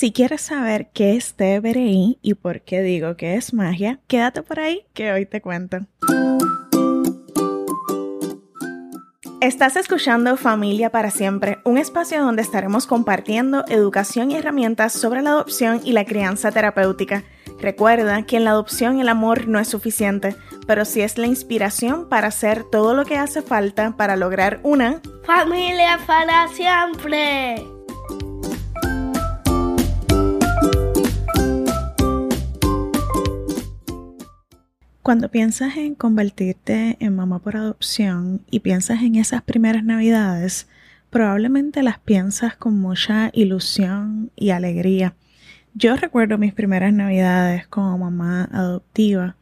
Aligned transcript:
Si 0.00 0.12
quieres 0.12 0.40
saber 0.40 0.88
qué 0.94 1.14
es 1.14 1.34
TBRI 1.34 2.20
y 2.22 2.32
por 2.32 2.62
qué 2.62 2.80
digo 2.80 3.18
que 3.18 3.34
es 3.34 3.52
magia, 3.52 4.00
quédate 4.06 4.42
por 4.42 4.58
ahí 4.58 4.86
que 4.94 5.12
hoy 5.12 5.26
te 5.26 5.42
cuento. 5.42 5.80
Estás 9.42 9.76
escuchando 9.76 10.38
Familia 10.38 10.88
para 10.88 11.10
Siempre, 11.10 11.58
un 11.66 11.76
espacio 11.76 12.24
donde 12.24 12.40
estaremos 12.40 12.86
compartiendo 12.86 13.62
educación 13.68 14.30
y 14.30 14.36
herramientas 14.36 14.94
sobre 14.94 15.20
la 15.20 15.32
adopción 15.32 15.82
y 15.84 15.92
la 15.92 16.06
crianza 16.06 16.50
terapéutica. 16.50 17.22
Recuerda 17.60 18.22
que 18.22 18.38
en 18.38 18.44
la 18.44 18.52
adopción 18.52 19.00
el 19.00 19.08
amor 19.10 19.48
no 19.48 19.58
es 19.58 19.68
suficiente, 19.68 20.34
pero 20.66 20.86
sí 20.86 21.02
es 21.02 21.18
la 21.18 21.26
inspiración 21.26 22.08
para 22.08 22.28
hacer 22.28 22.64
todo 22.64 22.94
lo 22.94 23.04
que 23.04 23.18
hace 23.18 23.42
falta 23.42 23.98
para 23.98 24.16
lograr 24.16 24.60
una 24.62 25.02
familia 25.26 26.00
para 26.06 26.48
siempre. 26.48 27.79
Cuando 35.02 35.30
piensas 35.30 35.78
en 35.78 35.94
convertirte 35.94 36.98
en 37.00 37.16
mamá 37.16 37.38
por 37.38 37.56
adopción 37.56 38.42
y 38.50 38.60
piensas 38.60 39.02
en 39.02 39.14
esas 39.14 39.40
primeras 39.40 39.82
navidades, 39.82 40.68
probablemente 41.08 41.82
las 41.82 41.98
piensas 41.98 42.54
con 42.54 42.78
mucha 42.78 43.30
ilusión 43.32 44.30
y 44.36 44.50
alegría. 44.50 45.14
Yo 45.72 45.96
recuerdo 45.96 46.36
mis 46.36 46.52
primeras 46.52 46.92
navidades 46.92 47.66
como 47.66 47.96
mamá 47.96 48.50
adoptiva 48.52 49.36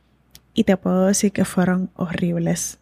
y 0.54 0.62
te 0.62 0.76
puedo 0.76 1.06
decir 1.06 1.32
que 1.32 1.44
fueron 1.44 1.90
horribles. 1.96 2.78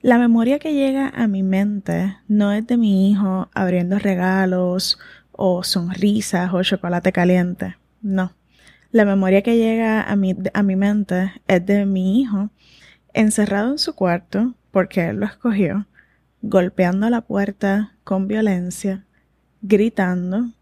La 0.00 0.16
memoria 0.16 0.58
que 0.58 0.72
llega 0.72 1.10
a 1.10 1.26
mi 1.26 1.42
mente 1.42 2.16
no 2.26 2.52
es 2.52 2.66
de 2.66 2.78
mi 2.78 3.10
hijo 3.10 3.50
abriendo 3.52 3.98
regalos 3.98 4.98
o 5.30 5.62
sonrisas 5.62 6.54
o 6.54 6.62
chocolate 6.62 7.12
caliente, 7.12 7.76
no 8.00 8.32
la 8.94 9.04
memoria 9.04 9.42
que 9.42 9.56
llega 9.56 10.02
a 10.02 10.14
mi, 10.14 10.36
a 10.52 10.62
mi 10.62 10.76
mente 10.76 11.32
es 11.48 11.66
de 11.66 11.84
mi 11.84 12.20
hijo 12.20 12.50
encerrado 13.12 13.72
en 13.72 13.78
su 13.78 13.96
cuarto, 13.96 14.54
porque 14.70 15.08
él 15.08 15.16
lo 15.16 15.26
escogió, 15.26 15.88
golpeando 16.42 17.10
la 17.10 17.22
puerta 17.22 17.96
con 18.04 18.28
violencia, 18.28 19.04
gritando, 19.62 20.52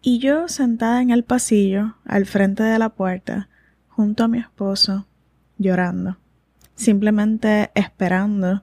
y 0.00 0.18
yo 0.18 0.48
sentada 0.48 1.02
en 1.02 1.10
el 1.10 1.24
pasillo, 1.24 1.96
al 2.06 2.24
frente 2.24 2.62
de 2.62 2.78
la 2.78 2.88
puerta, 2.88 3.50
junto 3.88 4.24
a 4.24 4.28
mi 4.28 4.38
esposo, 4.38 5.06
llorando, 5.58 6.16
simplemente 6.74 7.70
esperando 7.74 8.62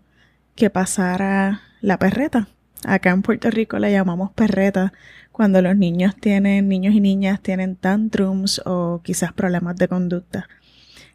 que 0.56 0.72
pasara 0.72 1.62
la 1.82 2.00
perreta. 2.00 2.48
Acá 2.86 3.12
en 3.12 3.22
Puerto 3.22 3.50
Rico 3.50 3.78
le 3.80 3.92
llamamos 3.92 4.32
perreta 4.32 4.94
cuando 5.32 5.62
los 5.62 5.76
niños 5.76 6.16
tienen, 6.16 6.68
niños 6.68 6.94
y 6.96 7.00
niñas 7.00 7.42
tienen 7.42 7.76
tantrums 7.76 8.62
o 8.66 9.02
quizás 9.04 9.34
problemas 9.34 9.76
de 9.76 9.88
conducta. 9.88 10.48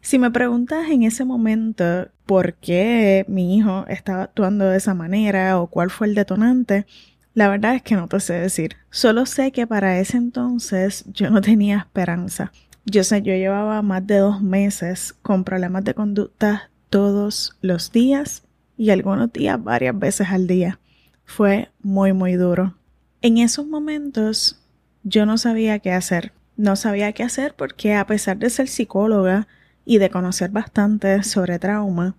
Si 0.01 0.19
me 0.19 0.31
preguntas 0.31 0.89
en 0.89 1.03
ese 1.03 1.25
momento 1.25 2.07
por 2.25 2.53
qué 2.55 3.25
mi 3.27 3.57
hijo 3.57 3.85
estaba 3.87 4.23
actuando 4.23 4.65
de 4.65 4.77
esa 4.77 4.93
manera 4.93 5.59
o 5.59 5.67
cuál 5.67 5.89
fue 5.89 6.07
el 6.07 6.15
detonante, 6.15 6.85
la 7.33 7.49
verdad 7.49 7.75
es 7.75 7.81
que 7.81 7.95
no 7.95 8.07
te 8.07 8.19
sé 8.19 8.33
decir. 8.33 8.77
Solo 8.89 9.25
sé 9.25 9.51
que 9.51 9.67
para 9.67 9.99
ese 9.99 10.17
entonces 10.17 11.05
yo 11.13 11.29
no 11.29 11.41
tenía 11.41 11.77
esperanza. 11.79 12.51
Yo 12.85 13.03
sé, 13.03 13.21
yo 13.21 13.33
llevaba 13.33 13.81
más 13.81 14.07
de 14.07 14.17
dos 14.17 14.41
meses 14.41 15.13
con 15.21 15.43
problemas 15.43 15.83
de 15.83 15.93
conducta 15.93 16.71
todos 16.89 17.57
los 17.61 17.91
días 17.91 18.43
y 18.77 18.91
algunos 18.91 19.33
días 19.33 19.61
varias 19.61 19.99
veces 19.99 20.29
al 20.29 20.47
día. 20.47 20.79
Fue 21.27 21.69
muy, 21.83 22.13
muy 22.13 22.33
duro. 22.33 22.73
En 23.21 23.37
esos 23.37 23.67
momentos 23.67 24.59
yo 25.03 25.25
no 25.25 25.37
sabía 25.37 25.77
qué 25.77 25.91
hacer. 25.91 26.31
No 26.55 26.75
sabía 26.75 27.11
qué 27.11 27.21
hacer 27.21 27.53
porque 27.55 27.93
a 27.93 28.07
pesar 28.07 28.37
de 28.37 28.49
ser 28.49 28.67
psicóloga 28.67 29.47
y 29.85 29.99
de 29.99 30.09
conocer 30.09 30.49
bastante 30.49 31.21
sobre 31.23 31.59
trauma, 31.59 32.15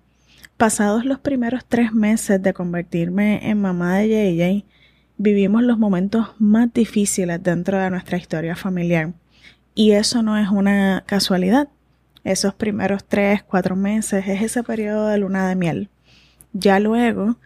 pasados 0.57 1.05
los 1.05 1.19
primeros 1.19 1.65
tres 1.67 1.93
meses 1.93 2.41
de 2.41 2.53
convertirme 2.53 3.49
en 3.49 3.61
mamá 3.61 3.97
de 3.97 4.09
JJ, 4.37 4.65
vivimos 5.17 5.63
los 5.63 5.79
momentos 5.79 6.29
más 6.39 6.73
difíciles 6.73 7.43
dentro 7.43 7.79
de 7.79 7.91
nuestra 7.91 8.19
historia 8.19 8.55
familiar. 8.55 9.15
Y 9.75 9.93
eso 9.93 10.23
no 10.23 10.37
es 10.37 10.51
una 10.51 11.03
casualidad. 11.07 11.69
Esos 12.25 12.55
primeros 12.55 13.05
tres, 13.07 13.43
cuatro 13.43 13.75
meses 13.75 14.29
es 14.29 14.43
ese 14.43 14.63
periodo 14.63 15.09
de 15.09 15.19
luna 15.19 15.49
de 15.49 15.57
miel. 15.57 15.89
Ya 16.53 16.79
luego, 16.79 17.39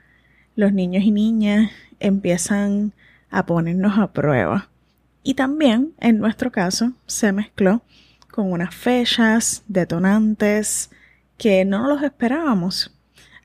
los 0.56 0.72
niños 0.72 1.04
y 1.04 1.10
niñas 1.10 1.70
empiezan 2.00 2.92
a 3.30 3.46
ponernos 3.46 3.98
a 3.98 4.12
prueba. 4.12 4.68
Y 5.22 5.34
también, 5.34 5.92
en 6.00 6.18
nuestro 6.18 6.50
caso, 6.50 6.92
se 7.06 7.32
mezcló 7.32 7.82
con 8.30 8.50
unas 8.50 8.74
fechas, 8.74 9.62
detonantes, 9.68 10.90
que 11.38 11.64
no 11.64 11.86
los 11.88 12.02
esperábamos. 12.02 12.94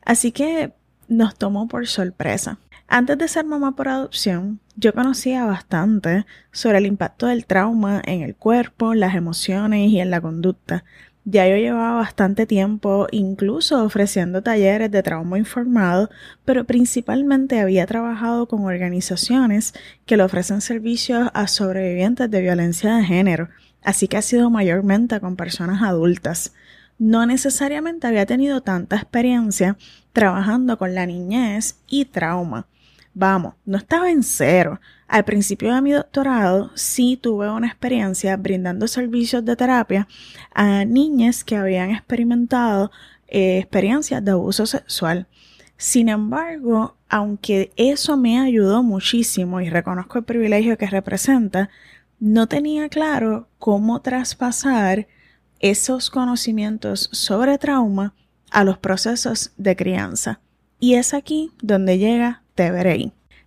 Así 0.03 0.31
que 0.31 0.73
nos 1.07 1.35
tomó 1.35 1.67
por 1.67 1.87
sorpresa. 1.87 2.57
Antes 2.87 3.17
de 3.17 3.27
ser 3.27 3.45
mamá 3.45 3.75
por 3.75 3.89
adopción, 3.89 4.59
yo 4.77 4.93
conocía 4.93 5.45
bastante 5.45 6.25
sobre 6.51 6.77
el 6.77 6.85
impacto 6.85 7.25
del 7.25 7.45
trauma 7.45 8.01
en 8.05 8.21
el 8.21 8.35
cuerpo, 8.35 8.93
las 8.93 9.13
emociones 9.13 9.89
y 9.89 9.99
en 9.99 10.09
la 10.09 10.21
conducta, 10.21 10.85
ya 11.29 11.45
yo 11.45 11.57
llevaba 11.57 11.97
bastante 11.97 12.45
tiempo 12.45 13.07
incluso 13.11 13.83
ofreciendo 13.83 14.41
talleres 14.41 14.89
de 14.89 15.03
trauma 15.03 15.37
informado, 15.37 16.09
pero 16.45 16.63
principalmente 16.63 17.59
había 17.59 17.85
trabajado 17.85 18.47
con 18.47 18.63
organizaciones 18.63 19.73
que 20.05 20.15
le 20.15 20.23
ofrecen 20.23 20.61
servicios 20.61 21.29
a 21.33 21.47
sobrevivientes 21.47 22.31
de 22.31 22.41
violencia 22.41 22.95
de 22.95 23.03
género, 23.03 23.49
así 23.83 24.07
que 24.07 24.15
ha 24.15 24.21
sido 24.21 24.49
mayormente 24.49 25.19
con 25.19 25.35
personas 25.35 25.83
adultas. 25.83 26.53
No 26.97 27.25
necesariamente 27.25 28.07
había 28.07 28.25
tenido 28.25 28.61
tanta 28.61 28.95
experiencia 28.95 29.75
trabajando 30.13 30.77
con 30.77 30.95
la 30.95 31.05
niñez 31.05 31.75
y 31.89 32.05
trauma. 32.05 32.67
Vamos, 33.13 33.55
no 33.65 33.77
estaba 33.77 34.11
en 34.11 34.23
cero. 34.23 34.79
Al 35.07 35.23
principio 35.23 35.73
de 35.73 35.81
mi 35.81 35.91
doctorado 35.93 36.71
sí 36.75 37.17
tuve 37.21 37.49
una 37.49 37.67
experiencia 37.67 38.35
brindando 38.35 38.87
servicios 38.87 39.45
de 39.45 39.55
terapia 39.55 40.07
a 40.53 40.83
niñas 40.83 41.45
que 41.45 41.55
habían 41.55 41.91
experimentado 41.91 42.91
eh, 43.27 43.59
experiencias 43.59 44.23
de 44.23 44.31
abuso 44.31 44.65
sexual. 44.65 45.27
Sin 45.77 46.09
embargo, 46.09 46.97
aunque 47.07 47.71
eso 47.77 48.17
me 48.17 48.39
ayudó 48.39 48.83
muchísimo 48.83 49.61
y 49.61 49.69
reconozco 49.69 50.17
el 50.17 50.25
privilegio 50.25 50.77
que 50.77 50.87
representa, 50.87 51.69
no 52.19 52.47
tenía 52.47 52.89
claro 52.89 53.47
cómo 53.59 54.01
traspasar 54.01 55.07
esos 55.59 56.09
conocimientos 56.09 57.09
sobre 57.13 57.57
trauma 57.57 58.13
a 58.51 58.63
los 58.63 58.77
procesos 58.77 59.51
de 59.57 59.75
crianza. 59.75 60.41
Y 60.79 60.95
es 60.95 61.13
aquí 61.13 61.51
donde 61.61 61.97
llega 61.97 62.43
te 62.55 62.71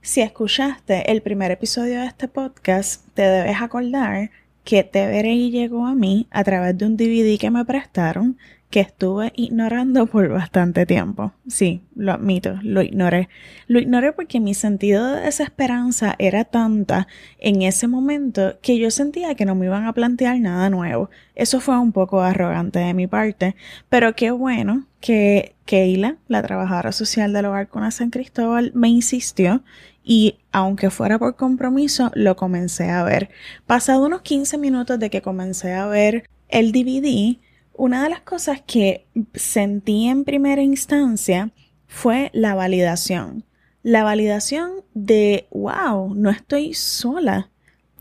Si 0.03 0.23
escuchaste 0.23 1.13
el 1.13 1.21
primer 1.21 1.51
episodio 1.51 2.01
de 2.01 2.07
este 2.07 2.27
podcast, 2.27 3.07
te 3.13 3.23
debes 3.23 3.61
acordar 3.61 4.31
que 4.65 4.83
Te 4.83 5.23
llegó 5.51 5.87
a 5.87 5.95
mí 5.95 6.27
a 6.31 6.45
través 6.45 6.79
de 6.79 6.87
un 6.87 6.97
DVD 6.97 7.39
que 7.39 7.51
me 7.51 7.65
prestaron 7.65 8.39
que 8.71 8.81
estuve 8.81 9.33
ignorando 9.35 10.07
por 10.07 10.29
bastante 10.29 10.87
tiempo. 10.87 11.33
Sí, 11.49 11.83
lo 11.97 12.13
admito, 12.13 12.59
lo 12.63 12.83
ignoré. 12.83 13.29
Lo 13.67 13.81
ignoré 13.81 14.13
porque 14.13 14.39
mi 14.39 14.55
sentido 14.55 15.13
de 15.13 15.23
desesperanza 15.23 16.15
era 16.19 16.45
tanta 16.45 17.09
en 17.39 17.63
ese 17.63 17.89
momento 17.89 18.61
que 18.63 18.79
yo 18.79 18.93
sentía 18.93 19.35
que 19.35 19.45
no 19.45 19.57
me 19.57 19.67
iban 19.67 19.87
a 19.87 19.93
plantear 19.93 20.39
nada 20.39 20.71
nuevo. 20.71 21.11
Eso 21.35 21.61
fue 21.61 21.77
un 21.79 21.91
poco 21.91 22.21
arrogante 22.21 22.79
de 22.79 22.95
mi 22.95 23.09
parte, 23.09 23.57
pero 23.89 24.15
qué 24.15 24.31
bueno 24.31 24.87
que 25.01 25.57
Keila, 25.65 26.19
la 26.29 26.43
trabajadora 26.43 26.93
social 26.93 27.33
del 27.33 27.47
hogar 27.47 27.69
con 27.69 27.91
San 27.91 28.11
Cristóbal, 28.11 28.71
me 28.75 28.89
insistió 28.89 29.65
y 30.11 30.41
aunque 30.51 30.91
fuera 30.91 31.21
por 31.21 31.37
compromiso, 31.37 32.11
lo 32.17 32.35
comencé 32.35 32.91
a 32.91 33.05
ver. 33.05 33.31
Pasado 33.69 34.05
unos 34.05 34.23
15 34.23 34.59
minutos 34.59 34.99
de 34.99 35.09
que 35.09 35.23
comencé 35.23 35.73
a 35.73 35.87
ver 35.87 36.29
el 36.49 36.73
DVD, 36.73 37.37
una 37.75 38.03
de 38.03 38.11
las 38.11 38.21
cosas 38.23 38.61
que 38.61 39.07
sentí 39.35 40.09
en 40.09 40.25
primera 40.25 40.63
instancia 40.63 41.53
fue 41.87 42.31
la 42.35 42.57
validación. 42.57 43.45
La 43.85 44.03
validación 44.03 44.83
de, 44.95 45.47
wow, 45.53 46.13
no 46.13 46.31
estoy 46.31 46.75
sola. 46.75 47.53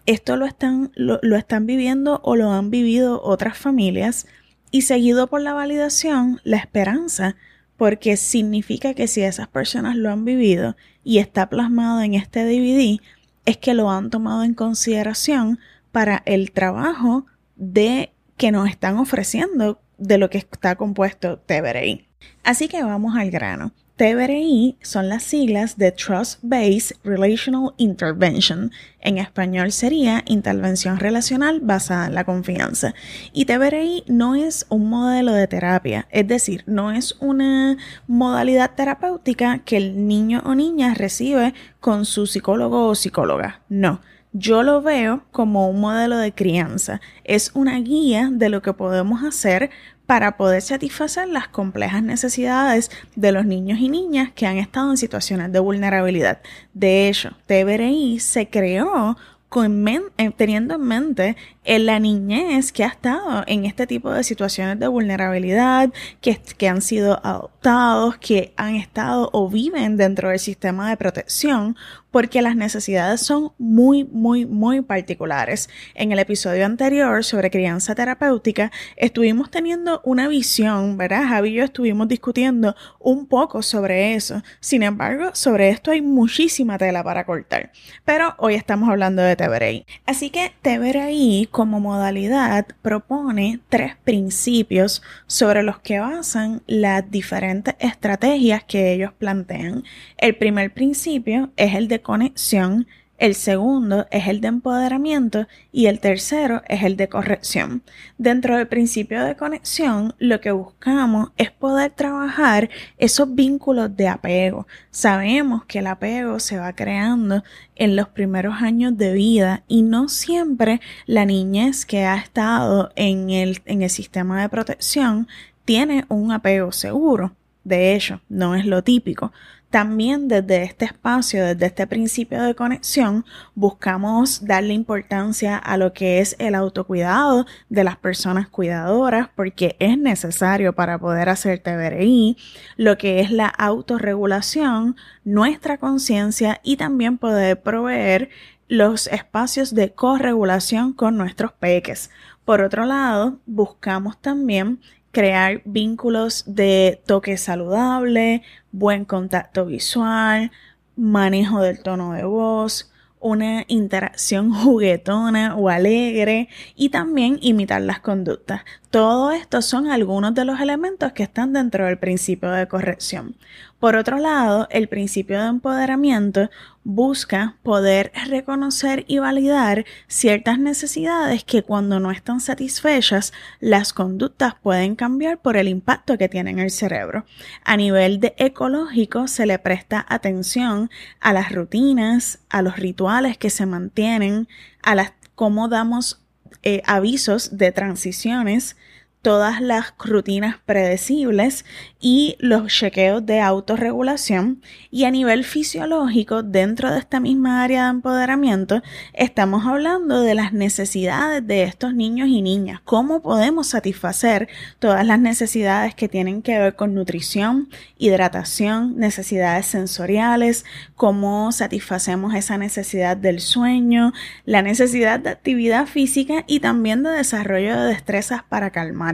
Esto 0.08 0.36
lo 0.36 0.48
están, 0.48 0.92
lo, 0.96 1.20
están 1.36 1.68
viviendo 1.68 2.22
o 2.24 2.36
lo 2.36 2.52
han 2.52 2.72
vivido 2.72 3.22
otras 3.22 3.56
familias. 3.56 4.26
Y 4.72 4.82
seguido 4.82 5.28
por 5.28 5.42
la 5.42 5.54
validación, 5.54 6.42
la 6.44 6.58
esperanza, 6.58 7.36
porque 7.78 8.18
significa 8.18 8.96
que 8.96 9.08
si 9.08 9.22
esas 9.22 9.48
personas 9.48 9.96
lo 9.96 10.10
han 10.10 10.26
vivido 10.26 10.76
y 11.10 11.18
está 11.18 11.50
plasmado 11.50 12.02
en 12.02 12.14
este 12.14 12.46
DVD, 12.46 13.02
es 13.46 13.58
que 13.58 13.74
lo 13.74 13.90
han 13.90 14.12
tomado 14.12 14.44
en 14.44 14.54
consideración 14.54 15.58
para 15.92 16.22
el 16.28 16.52
trabajo 16.52 17.26
de 17.56 18.14
que 18.38 18.52
nos 18.52 18.70
están 18.70 19.00
ofreciendo 19.00 19.82
de 19.98 20.20
lo 20.20 20.30
que 20.30 20.38
está 20.38 20.76
compuesto 20.76 21.40
TBRI. 21.40 22.08
Así 22.44 22.68
que 22.68 22.84
vamos 22.84 23.18
al 23.18 23.32
grano. 23.32 23.72
TBRI 24.00 24.78
son 24.82 25.10
las 25.10 25.24
siglas 25.24 25.78
de 25.78 25.92
Trust 25.92 26.40
Based 26.42 26.96
Relational 27.04 27.74
Intervention. 27.76 28.72
En 29.02 29.18
español 29.18 29.74
sería 29.74 30.24
intervención 30.26 31.00
relacional 31.00 31.60
basada 31.60 32.08
en 32.08 32.16
la 32.16 32.24
confianza. 32.24 32.94
Y 33.34 33.44
TBRI 33.44 34.06
no 34.08 34.36
es 34.36 34.66
un 34.70 34.90
modelo 34.90 35.34
de 35.34 35.48
terapia, 35.48 36.08
es 36.12 36.26
decir, 36.30 36.64
no 36.66 36.94
es 36.94 37.18
una 37.20 37.76
modalidad 38.08 38.72
terapéutica 38.74 39.60
que 39.66 39.76
el 39.76 40.08
niño 40.08 40.44
o 40.46 40.56
niña 40.56 40.94
recibe 40.94 41.54
con 41.82 42.06
su 42.06 42.26
psicólogo 42.26 42.88
o 42.88 42.96
psicóloga. 42.96 43.64
No. 43.68 44.00
Yo 44.32 44.62
lo 44.62 44.82
veo 44.82 45.24
como 45.32 45.70
un 45.70 45.82
modelo 45.82 46.18
de 46.18 46.34
crianza. 46.34 47.02
Es 47.24 47.52
una 47.56 47.80
guía 47.80 48.30
de 48.32 48.50
lo 48.50 48.62
que 48.62 48.74
podemos 48.74 49.24
hacer 49.24 49.72
para 50.06 50.38
poder 50.38 50.62
satisfacer 50.62 51.28
las 51.28 51.48
complejas 51.48 52.04
necesidades 52.04 52.92
de 53.16 53.32
los 53.32 53.46
niños 53.46 53.80
y 53.80 53.90
niñas 53.90 54.32
que 54.34 54.46
han 54.46 54.58
estado 54.58 54.92
en 54.92 54.98
situaciones 54.98 55.52
de 55.52 55.60
vulnerabilidad. 55.60 56.42
De 56.74 57.08
hecho, 57.08 57.32
TBRI 57.48 58.20
se 58.20 58.50
creó 58.50 59.18
eh, 59.56 60.32
teniendo 60.38 60.76
en 60.76 60.82
mente 60.82 61.38
en 61.64 61.88
la 61.88 62.00
niñez 62.00 62.72
que 62.72 62.84
ha 62.84 62.88
estado 62.88 63.44
en 63.48 63.66
este 63.66 63.88
tipo 63.88 64.12
de 64.12 64.24
situaciones 64.24 64.80
de 64.80 64.88
vulnerabilidad, 64.88 65.92
que, 66.22 66.40
que 66.58 66.68
han 66.68 66.84
sido 66.84 67.20
adoptados, 67.24 68.18
que 68.18 68.54
han 68.58 68.76
estado 68.76 69.30
o 69.34 69.50
viven 69.50 69.98
dentro 69.98 70.30
del 70.30 70.38
sistema 70.38 70.90
de 70.90 70.98
protección, 70.98 71.76
porque 72.12 72.42
las 72.42 72.56
necesidades 72.56 73.22
son 73.22 73.52
muy, 73.58 74.04
muy, 74.04 74.46
muy 74.46 74.82
particulares. 74.82 75.70
En 75.94 76.12
el 76.12 76.20
episodio 76.20 76.66
anterior 76.66 77.24
sobre 77.24 77.52
crianza 77.52 77.96
terapéutica 77.96 78.72
estuvimos 78.96 79.52
teniendo 79.52 80.02
una 80.04 80.28
visión, 80.28 80.98
¿verdad? 80.98 81.28
Javi 81.28 81.50
y 81.50 81.54
yo 81.54 81.64
estuvimos 81.64 82.08
discutiendo 82.08 82.76
un 83.00 83.26
poco 83.26 83.62
sobre 83.62 84.16
eso. 84.16 84.42
Sin 84.60 84.84
embargo, 84.84 85.32
sobre 85.34 85.70
esto 85.70 85.92
hay 85.92 86.02
muchísima 86.02 86.78
tela 86.78 87.04
para 87.04 87.26
cortar. 87.26 87.72
Pero 88.06 88.36
hoy 88.38 88.56
estamos 88.56 88.90
hablando 88.90 89.22
de 89.22 89.36
TBRI. 89.36 89.86
Así 90.06 90.30
que 90.30 90.52
TBRI 90.62 91.48
como 91.52 91.80
modalidad 91.80 92.68
propone 92.82 93.60
tres 93.70 93.96
principios 94.04 95.02
sobre 95.28 95.64
los 95.64 95.80
que 95.80 96.00
basan 96.00 96.62
las 96.68 97.10
diferentes 97.10 97.76
estrategias 97.80 98.64
que 98.64 98.94
ellos 98.94 99.12
plantean. 99.18 99.84
El 100.18 100.36
primer 100.36 100.74
principio 100.74 101.52
es 101.56 101.76
el 101.76 101.88
de 101.88 101.99
conexión 102.02 102.88
el 103.20 103.36
segundo 103.36 104.08
es 104.12 104.30
el 104.30 104.40
de 104.40 104.48
empoderamiento 104.48 105.46
y 105.74 105.88
el 105.88 106.00
tercero 106.00 106.62
es 106.70 106.84
el 106.84 106.96
de 106.96 107.10
corrección. 107.10 107.84
Dentro 108.18 108.56
del 108.56 108.70
principio 108.70 109.26
de 109.26 109.36
conexión, 109.36 110.16
lo 110.20 110.40
que 110.40 110.52
buscamos 110.52 111.32
es 111.36 111.52
poder 111.52 111.92
trabajar 111.92 112.70
esos 112.98 113.36
vínculos 113.36 113.96
de 113.98 114.08
apego. 114.08 114.68
Sabemos 114.90 115.66
que 115.66 115.80
el 115.80 115.88
apego 115.88 116.40
se 116.40 116.58
va 116.58 116.72
creando 116.72 117.44
en 117.76 117.98
los 117.98 118.08
primeros 118.08 118.62
años 118.62 118.98
de 118.98 119.12
vida 119.12 119.64
y 119.68 119.82
no 119.82 120.08
siempre 120.08 120.80
la 121.06 121.26
niñez 121.26 121.86
que 121.86 122.06
ha 122.06 122.16
estado 122.16 122.94
en 122.96 123.32
el, 123.32 123.62
en 123.66 123.82
el 123.82 123.90
sistema 123.90 124.42
de 124.42 124.48
protección 124.48 125.28
tiene 125.66 126.06
un 126.08 126.32
apego 126.32 126.72
seguro. 126.72 127.34
De 127.66 127.94
hecho, 127.94 128.22
no 128.30 128.56
es 128.56 128.66
lo 128.66 128.82
típico. 128.82 129.34
También 129.70 130.28
desde 130.28 130.64
este 130.64 130.86
espacio, 130.86 131.46
desde 131.46 131.68
este 131.68 131.86
principio 131.86 132.42
de 132.42 132.56
conexión, 132.56 133.24
buscamos 133.54 134.44
darle 134.44 134.74
importancia 134.74 135.58
a 135.58 135.78
lo 135.78 135.94
que 135.94 136.20
es 136.20 136.36
el 136.40 136.56
autocuidado 136.56 137.46
de 137.70 137.84
las 137.84 137.96
personas 137.96 138.50
cuidadoras, 138.50 139.30
porque 139.36 139.76
es 139.78 139.96
necesario 139.96 140.74
para 140.74 140.98
poder 140.98 141.30
hacer 141.30 141.60
TBRI, 141.60 142.36
lo 142.78 142.98
que 142.98 143.20
es 143.20 143.30
la 143.30 143.48
autorregulación, 143.48 144.96
nuestra 145.24 145.78
conciencia 145.78 146.60
y 146.64 146.78
también 146.78 147.20
poder 147.20 147.62
proveer 147.62 148.30
los 148.70 149.06
espacios 149.06 149.76
de 149.76 149.92
corregulación 149.92 150.94
con 150.94 151.16
nuestros 151.16 151.52
peques. 151.52 152.10
Por 152.44 152.62
otro 152.62 152.86
lado, 152.86 153.38
buscamos 153.46 154.20
también 154.20 154.80
crear 155.12 155.62
vínculos 155.66 156.44
de 156.48 157.02
toque 157.06 157.38
saludable, 157.38 158.44
buen 158.72 159.06
contacto 159.06 159.66
visual, 159.66 160.52
manejo 160.96 161.62
del 161.62 161.82
tono 161.82 162.14
de 162.14 162.24
voz, 162.24 162.92
una 163.20 163.66
interacción 163.68 164.52
juguetona 164.54 165.56
o 165.56 165.70
alegre 165.70 166.50
y 166.76 166.90
también 166.90 167.38
imitar 167.42 167.82
las 167.82 168.00
conductas. 168.00 168.62
Todo 168.90 169.32
esto 169.32 169.62
son 169.62 169.88
algunos 169.88 170.34
de 170.34 170.46
los 170.46 170.60
elementos 170.60 171.14
que 171.14 171.24
están 171.24 171.54
dentro 171.54 171.86
del 171.86 172.00
principio 172.00 172.52
de 172.52 172.68
corrección. 172.68 173.36
Por 173.80 173.96
otro 173.96 174.18
lado, 174.18 174.68
el 174.72 174.90
principio 174.90 175.42
de 175.42 175.48
empoderamiento 175.48 176.50
busca 176.84 177.56
poder 177.64 178.12
reconocer 178.28 179.06
y 179.08 179.20
validar 179.20 179.86
ciertas 180.08 180.60
necesidades 180.60 181.46
que 181.46 181.64
cuando 181.64 182.02
no 182.02 182.12
están 182.12 182.42
satisfechas, 182.42 183.32
las 183.62 183.94
conductas 183.94 184.56
pueden 184.62 184.96
cambiar 184.96 185.38
por 185.38 185.56
el 185.56 185.70
impacto 185.70 186.18
que 186.18 186.28
tiene 186.28 186.52
en 186.52 186.60
el 186.60 186.72
cerebro. 186.72 187.26
A 187.64 187.78
nivel 187.78 188.20
de 188.20 188.34
ecológico 188.38 189.30
se 189.30 189.46
le 189.46 189.60
presta 189.60 190.06
atención 190.10 190.90
a 191.22 191.32
las 191.32 191.54
rutinas, 191.54 192.40
a 192.50 192.62
los 192.62 192.76
rituales 192.76 193.38
que 193.38 193.50
se 193.50 193.66
mantienen, 193.66 194.50
a 194.84 194.96
las 194.96 195.14
cómo 195.36 195.70
damos 195.70 196.22
eh, 196.64 196.82
avisos 196.86 197.58
de 197.58 197.72
transiciones 197.72 198.76
todas 199.22 199.60
las 199.60 199.94
rutinas 200.00 200.58
predecibles 200.66 201.66
y 202.00 202.38
los 202.40 202.72
chequeos 202.74 203.26
de 203.26 203.42
autorregulación. 203.42 204.62
Y 204.92 205.04
a 205.04 205.12
nivel 205.12 205.44
fisiológico 205.44 206.42
dentro 206.42 206.92
de 206.92 207.00
esta 207.00 207.20
misma 207.20 207.64
área 207.64 207.84
de 207.86 207.90
empoderamiento 207.90 208.82
estamos 209.14 209.66
hablando 209.66 210.22
de 210.22 210.36
las 210.36 210.54
necesidades 210.54 211.46
de 211.46 211.64
estos 211.64 211.94
niños 211.94 212.30
y 212.30 212.42
niñas, 212.42 212.82
cómo 212.86 213.22
podemos 213.22 213.68
satisfacer 213.68 214.48
todas 214.80 215.06
las 215.06 215.20
necesidades 215.20 215.96
que 215.96 216.08
tienen 216.08 216.42
que 216.42 216.58
ver 216.58 216.76
con 216.76 216.94
nutrición, 216.94 217.70
hidratación, 217.98 218.98
necesidades 218.98 219.66
sensoriales, 219.66 220.66
cómo 220.96 221.52
satisfacemos 221.52 222.34
esa 222.36 222.58
necesidad 222.58 223.18
del 223.18 223.42
sueño, 223.42 224.14
la 224.46 224.62
necesidad 224.62 225.20
de 225.20 225.30
actividad 225.30 225.88
física 225.88 226.46
y 226.48 226.62
también 226.62 227.04
de 227.04 227.10
desarrollo 227.10 227.78
de 227.78 227.90
destrezas 227.90 228.44
para 228.44 228.70
calmar 228.70 229.09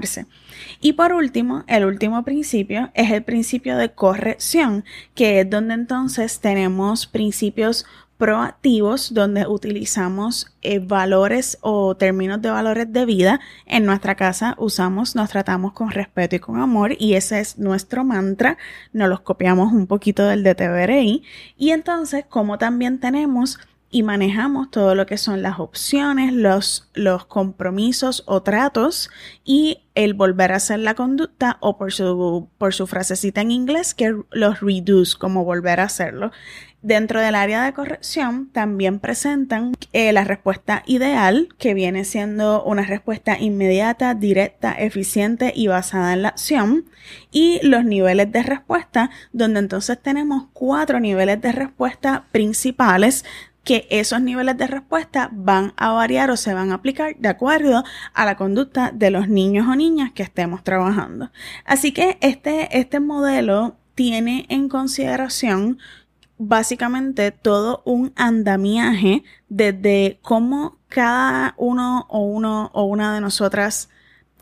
y 0.82 0.94
por 0.94 1.14
último, 1.14 1.64
el 1.68 1.86
último 1.86 2.24
principio 2.24 2.90
es 2.94 3.12
el 3.12 3.24
principio 3.24 3.78
de 3.78 3.92
corrección, 3.92 4.84
que 5.14 5.42
es 5.42 5.50
donde 5.50 5.74
entonces 5.74 6.40
tenemos 6.40 7.08
principios 7.08 7.86
proactivos 8.18 9.14
donde 9.14 9.46
utilizamos 9.46 10.48
eh, 10.62 10.80
valores 10.80 11.58
o 11.62 11.96
términos 11.98 12.42
de 12.42 12.50
valores 12.50 12.92
de 12.92 13.06
vida. 13.06 13.40
En 13.66 13.86
nuestra 13.86 14.16
casa 14.16 14.56
usamos, 14.58 15.16
nos 15.16 15.30
tratamos 15.30 15.74
con 15.74 15.92
respeto 15.92 16.36
y 16.36 16.40
con 16.40 16.60
amor 16.60 16.94
y 16.98 17.16
ese 17.16 17.40
es 17.40 17.58
nuestro 17.58 18.06
mantra. 18.06 18.58
Nos 18.94 19.10
los 19.10 19.20
copiamos 19.20 19.74
un 19.74 19.88
poquito 19.88 20.26
del 20.26 20.44
de 20.44 20.56
TBRI. 20.56 21.24
Y 21.58 21.72
entonces, 21.72 22.26
como 22.28 22.58
también 22.58 23.00
tenemos 23.00 23.60
y 23.96 24.04
manejamos 24.04 24.72
todo 24.72 24.94
lo 24.94 25.06
que 25.06 25.18
son 25.18 25.42
las 25.42 25.58
opciones, 25.58 26.34
los, 26.34 26.90
los 26.96 27.28
compromisos 27.28 28.24
o 28.26 28.44
tratos 28.44 29.10
y 29.46 29.86
el 29.96 30.14
volver 30.14 30.52
a 30.52 30.58
hacer 30.58 30.80
la 30.80 30.96
conducta 30.96 31.56
o 31.62 31.78
por 31.78 31.94
su, 31.94 32.50
por 32.58 32.74
su 32.74 32.88
frasecita 32.88 33.40
en 33.40 33.52
inglés 33.52 33.94
que 33.94 34.14
los 34.32 34.60
reduce, 34.60 35.18
como 35.18 35.46
volver 35.46 35.80
a 35.80 35.84
hacerlo. 35.84 36.34
Dentro 36.82 37.22
del 37.22 37.36
área 37.36 37.64
de 37.64 37.72
corrección 37.72 38.50
también 38.52 39.00
presentan 39.00 39.72
eh, 39.94 40.12
la 40.12 40.26
respuesta 40.26 40.84
ideal, 40.86 41.48
que 41.58 41.74
viene 41.74 42.04
siendo 42.04 42.66
una 42.66 42.84
respuesta 42.84 43.40
inmediata, 43.40 44.14
directa, 44.14 44.74
eficiente 44.74 45.54
y 45.56 45.68
basada 45.68 46.12
en 46.12 46.24
la 46.24 46.28
acción, 46.28 46.84
y 47.32 47.66
los 47.66 47.86
niveles 47.86 48.30
de 48.30 48.44
respuesta, 48.44 49.10
donde 49.32 49.62
entonces 49.62 49.98
tenemos 50.02 50.48
cuatro 50.52 51.00
niveles 51.00 51.42
de 51.42 51.54
respuesta 51.54 52.26
principales 52.34 53.24
que 53.66 53.88
esos 53.90 54.22
niveles 54.22 54.58
de 54.58 54.68
respuesta 54.68 55.30
van 55.34 55.74
a 55.76 55.92
variar 55.92 56.30
o 56.30 56.38
se 56.38 56.54
van 56.54 56.72
a 56.72 56.76
aplicar 56.76 57.18
de 57.18 57.28
acuerdo 57.28 57.84
a 58.14 58.26
la 58.26 58.38
conducta 58.38 58.92
de 58.94 59.10
los 59.10 59.28
niños 59.28 59.68
o 59.68 59.76
niñas 59.76 60.12
que 60.14 60.24
estemos 60.24 60.64
trabajando. 60.64 61.32
Así 61.66 61.92
que 61.92 62.18
este, 62.22 62.78
este 62.78 63.00
modelo 63.00 63.76
tiene 63.96 64.46
en 64.50 64.70
consideración 64.70 65.80
básicamente 66.38 67.32
todo 67.32 67.82
un 67.86 68.14
andamiaje 68.16 69.24
desde 69.50 70.20
cómo 70.22 70.78
cada 70.88 71.56
uno 71.58 72.06
o 72.10 72.20
uno 72.20 72.70
o 72.74 72.84
una 72.84 73.16
de 73.16 73.22
nosotras 73.22 73.90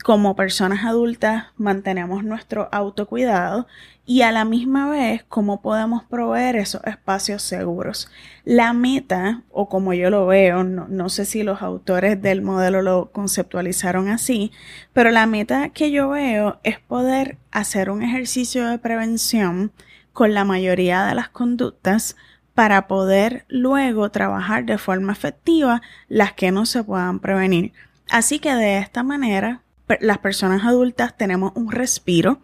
como 0.03 0.35
personas 0.35 0.83
adultas 0.83 1.45
mantenemos 1.55 2.23
nuestro 2.25 2.67
autocuidado 2.73 3.67
y 4.05 4.21
a 4.21 4.31
la 4.31 4.43
misma 4.43 4.89
vez 4.89 5.23
cómo 5.29 5.61
podemos 5.61 6.03
proveer 6.03 6.57
esos 6.57 6.83
espacios 6.85 7.41
seguros. 7.41 8.09
La 8.43 8.73
meta, 8.73 9.43
o 9.49 9.69
como 9.69 9.93
yo 9.93 10.09
lo 10.09 10.25
veo, 10.25 10.63
no, 10.63 11.09
sé 11.09 11.25
si 11.25 11.43
los 11.43 11.61
autores 11.61 12.21
del 12.21 12.41
modelo 12.41 12.81
lo 12.81 13.11
conceptualizaron 13.11 14.09
así, 14.09 14.51
pero 14.91 15.09
la 15.11 15.25
meta 15.25 15.69
que 15.69 15.91
yo 15.91 16.09
veo 16.09 16.59
es 16.63 16.79
poder 16.79 17.37
hacer 17.51 17.89
un 17.89 18.03
ejercicio 18.03 18.67
de 18.67 18.77
prevención 18.77 19.71
con 20.11 20.33
la 20.33 20.43
mayoría 20.43 21.05
de 21.05 21.15
las 21.15 21.29
conductas 21.29 22.17
para 22.53 22.87
poder 22.87 23.45
luego 23.47 24.11
trabajar 24.11 24.65
de 24.65 24.77
forma 24.77 25.13
efectiva 25.13 25.81
las 26.07 26.33
que 26.33 26.51
no 26.51 26.65
se 26.65 26.83
puedan 26.83 27.19
prevenir. 27.19 27.71
Así 28.09 28.39
que 28.39 28.53
de 28.53 28.77
esta 28.77 29.01
manera, 29.01 29.61
las 30.01 30.19
personas 30.19 30.65
adultas 30.65 31.17
tenemos 31.17 31.53
un 31.55 31.71
respiro, 31.71 32.41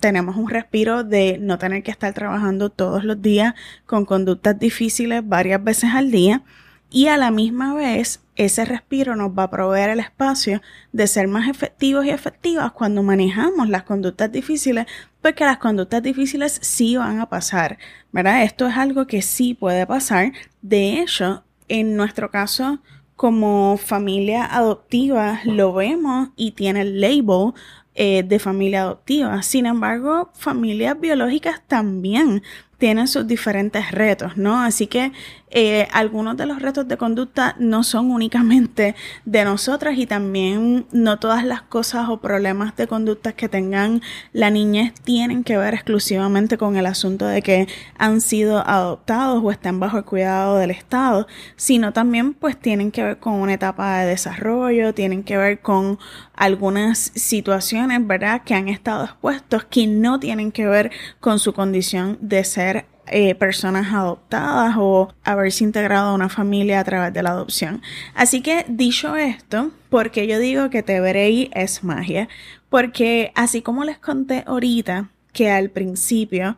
tenemos 0.00 0.36
un 0.36 0.48
respiro 0.48 1.04
de 1.04 1.38
no 1.40 1.58
tener 1.58 1.82
que 1.82 1.90
estar 1.90 2.12
trabajando 2.12 2.70
todos 2.70 3.04
los 3.04 3.20
días 3.22 3.54
con 3.86 4.04
conductas 4.04 4.58
difíciles 4.58 5.22
varias 5.26 5.62
veces 5.62 5.90
al 5.94 6.10
día 6.10 6.42
y 6.90 7.08
a 7.08 7.16
la 7.16 7.30
misma 7.30 7.74
vez 7.74 8.22
ese 8.36 8.64
respiro 8.64 9.16
nos 9.16 9.30
va 9.30 9.44
a 9.44 9.50
proveer 9.50 9.90
el 9.90 10.00
espacio 10.00 10.60
de 10.92 11.06
ser 11.06 11.26
más 11.26 11.48
efectivos 11.48 12.04
y 12.04 12.10
efectivas 12.10 12.72
cuando 12.72 13.02
manejamos 13.02 13.68
las 13.68 13.82
conductas 13.82 14.30
difíciles, 14.30 14.86
porque 15.20 15.44
las 15.44 15.58
conductas 15.58 16.02
difíciles 16.02 16.58
sí 16.62 16.96
van 16.96 17.20
a 17.20 17.28
pasar, 17.28 17.78
¿verdad? 18.12 18.42
Esto 18.42 18.68
es 18.68 18.76
algo 18.76 19.06
que 19.06 19.22
sí 19.22 19.54
puede 19.54 19.86
pasar. 19.86 20.32
De 20.60 21.00
hecho, 21.00 21.44
en 21.68 21.96
nuestro 21.96 22.30
caso, 22.30 22.80
como 23.16 23.78
familia 23.78 24.44
adoptiva, 24.44 25.40
lo 25.44 25.72
vemos 25.72 26.28
y 26.36 26.52
tiene 26.52 26.82
el 26.82 27.00
label 27.00 27.54
eh, 27.96 28.22
de 28.22 28.38
familia 28.38 28.82
adoptiva. 28.82 29.42
Sin 29.42 29.66
embargo, 29.66 30.30
familias 30.34 31.00
biológicas 31.00 31.62
también 31.66 32.42
tienen 32.78 33.08
sus 33.08 33.26
diferentes 33.26 33.90
retos, 33.90 34.36
¿no? 34.36 34.60
Así 34.60 34.86
que 34.86 35.12
eh, 35.50 35.86
algunos 35.92 36.36
de 36.36 36.44
los 36.44 36.60
retos 36.60 36.88
de 36.88 36.96
conducta 36.96 37.54
no 37.60 37.84
son 37.84 38.10
únicamente 38.10 38.96
de 39.24 39.44
nosotras 39.44 39.96
y 39.96 40.04
también 40.04 40.86
no 40.90 41.20
todas 41.20 41.44
las 41.44 41.62
cosas 41.62 42.08
o 42.08 42.20
problemas 42.20 42.74
de 42.76 42.88
conducta 42.88 43.32
que 43.32 43.48
tengan 43.48 44.02
la 44.32 44.50
niñez 44.50 44.92
tienen 45.04 45.44
que 45.44 45.56
ver 45.56 45.72
exclusivamente 45.74 46.58
con 46.58 46.76
el 46.76 46.84
asunto 46.84 47.26
de 47.26 47.42
que 47.42 47.68
han 47.96 48.20
sido 48.20 48.58
adoptados 48.68 49.40
o 49.42 49.52
están 49.52 49.78
bajo 49.78 49.98
el 49.98 50.04
cuidado 50.04 50.58
del 50.58 50.72
Estado, 50.72 51.28
sino 51.54 51.92
también 51.92 52.34
pues 52.34 52.58
tienen 52.58 52.90
que 52.90 53.04
ver 53.04 53.18
con 53.18 53.34
una 53.34 53.54
etapa 53.54 54.00
de 54.00 54.06
desarrollo, 54.06 54.94
tienen 54.94 55.22
que 55.22 55.36
ver 55.36 55.60
con 55.60 55.98
algunas 56.34 56.98
situaciones, 56.98 58.04
¿verdad?, 58.06 58.42
que 58.44 58.54
han 58.54 58.68
estado 58.68 59.04
expuestos 59.04 59.64
que 59.64 59.86
no 59.86 60.20
tienen 60.20 60.52
que 60.52 60.66
ver 60.66 60.90
con 61.20 61.38
su 61.38 61.52
condición 61.54 62.18
de 62.20 62.44
ser 62.44 62.65
eh, 63.08 63.34
personas 63.34 63.92
adoptadas 63.92 64.74
o 64.78 65.12
haberse 65.24 65.64
integrado 65.64 66.08
a 66.10 66.14
una 66.14 66.28
familia 66.28 66.80
a 66.80 66.84
través 66.84 67.12
de 67.12 67.22
la 67.22 67.30
adopción. 67.30 67.82
Así 68.14 68.40
que 68.40 68.64
dicho 68.68 69.16
esto, 69.16 69.70
porque 69.90 70.26
yo 70.26 70.38
digo 70.38 70.70
que 70.70 70.82
TVRI 70.82 71.50
es 71.54 71.84
magia, 71.84 72.28
porque 72.68 73.32
así 73.34 73.62
como 73.62 73.84
les 73.84 73.98
conté 73.98 74.44
ahorita 74.46 75.10
que 75.32 75.50
al 75.50 75.70
principio 75.70 76.56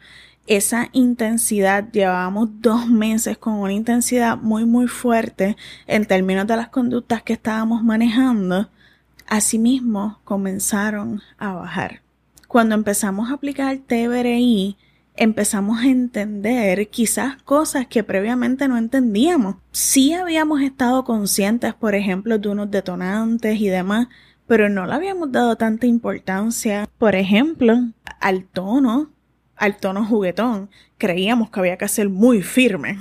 esa 0.49 0.89
intensidad, 0.93 1.91
llevábamos 1.93 2.49
dos 2.63 2.89
meses 2.89 3.37
con 3.37 3.55
una 3.55 3.73
intensidad 3.73 4.39
muy 4.39 4.65
muy 4.65 4.89
fuerte 4.89 5.57
en 5.87 6.07
términos 6.07 6.47
de 6.47 6.57
las 6.57 6.69
conductas 6.69 7.23
que 7.23 7.35
estábamos 7.35 7.85
manejando, 7.85 8.71
asimismo 9.27 10.21
comenzaron 10.25 11.21
a 11.37 11.53
bajar. 11.53 12.01
Cuando 12.49 12.75
empezamos 12.75 13.31
a 13.31 13.35
aplicar 13.35 13.77
TBRI, 13.77 14.79
empezamos 15.19 15.81
a 15.81 15.89
entender 15.89 16.89
quizás 16.89 17.43
cosas 17.43 17.87
que 17.87 18.05
previamente 18.05 18.69
no 18.69 18.79
entendíamos. 18.79 19.57
Sí 19.73 20.15
habíamos 20.15 20.63
estado 20.63 21.05
conscientes, 21.05 21.75
por 21.75 21.95
ejemplo, 21.95 22.39
de 22.39 22.49
unos 22.49 22.71
detonantes 22.71 23.61
y 23.61 23.69
demás, 23.69 24.09
pero 24.47 24.69
no 24.69 24.87
le 24.87 24.95
habíamos 24.95 25.31
dado 25.33 25.57
tanta 25.57 25.87
importancia, 25.87 26.89
por 26.99 27.15
ejemplo, 27.15 27.77
al 28.21 28.45
tono, 28.45 29.11
al 29.57 29.77
tono 29.79 30.05
juguetón. 30.05 30.71
Creíamos 30.97 31.51
que 31.51 31.61
había 31.61 31.77
que 31.77 31.89
ser 31.89 32.09
muy 32.09 32.43
firme. 32.43 32.99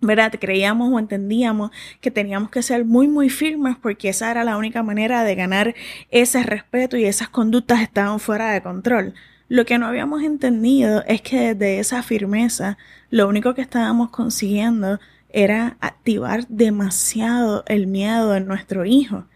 ¿verdad? 0.00 0.34
Creíamos 0.38 0.92
o 0.92 0.98
entendíamos 0.98 1.70
que 2.02 2.10
teníamos 2.10 2.50
que 2.50 2.62
ser 2.62 2.84
muy, 2.84 3.08
muy 3.08 3.30
firmes 3.30 3.76
porque 3.80 4.10
esa 4.10 4.30
era 4.30 4.44
la 4.44 4.58
única 4.58 4.82
manera 4.82 5.24
de 5.24 5.34
ganar 5.34 5.74
ese 6.10 6.42
respeto 6.42 6.98
y 6.98 7.06
esas 7.06 7.30
conductas 7.30 7.80
estaban 7.80 8.20
fuera 8.20 8.50
de 8.50 8.62
control. 8.62 9.14
Lo 9.48 9.66
que 9.66 9.78
no 9.78 9.86
habíamos 9.86 10.22
entendido 10.22 11.04
es 11.06 11.20
que 11.20 11.54
desde 11.54 11.78
esa 11.78 12.02
firmeza 12.02 12.78
lo 13.10 13.28
único 13.28 13.54
que 13.54 13.60
estábamos 13.60 14.10
consiguiendo 14.10 14.98
era 15.28 15.76
activar 15.80 16.46
demasiado 16.48 17.64
el 17.66 17.86
miedo 17.86 18.34
en 18.36 18.46
nuestro 18.46 18.84
hijo. 18.84 19.26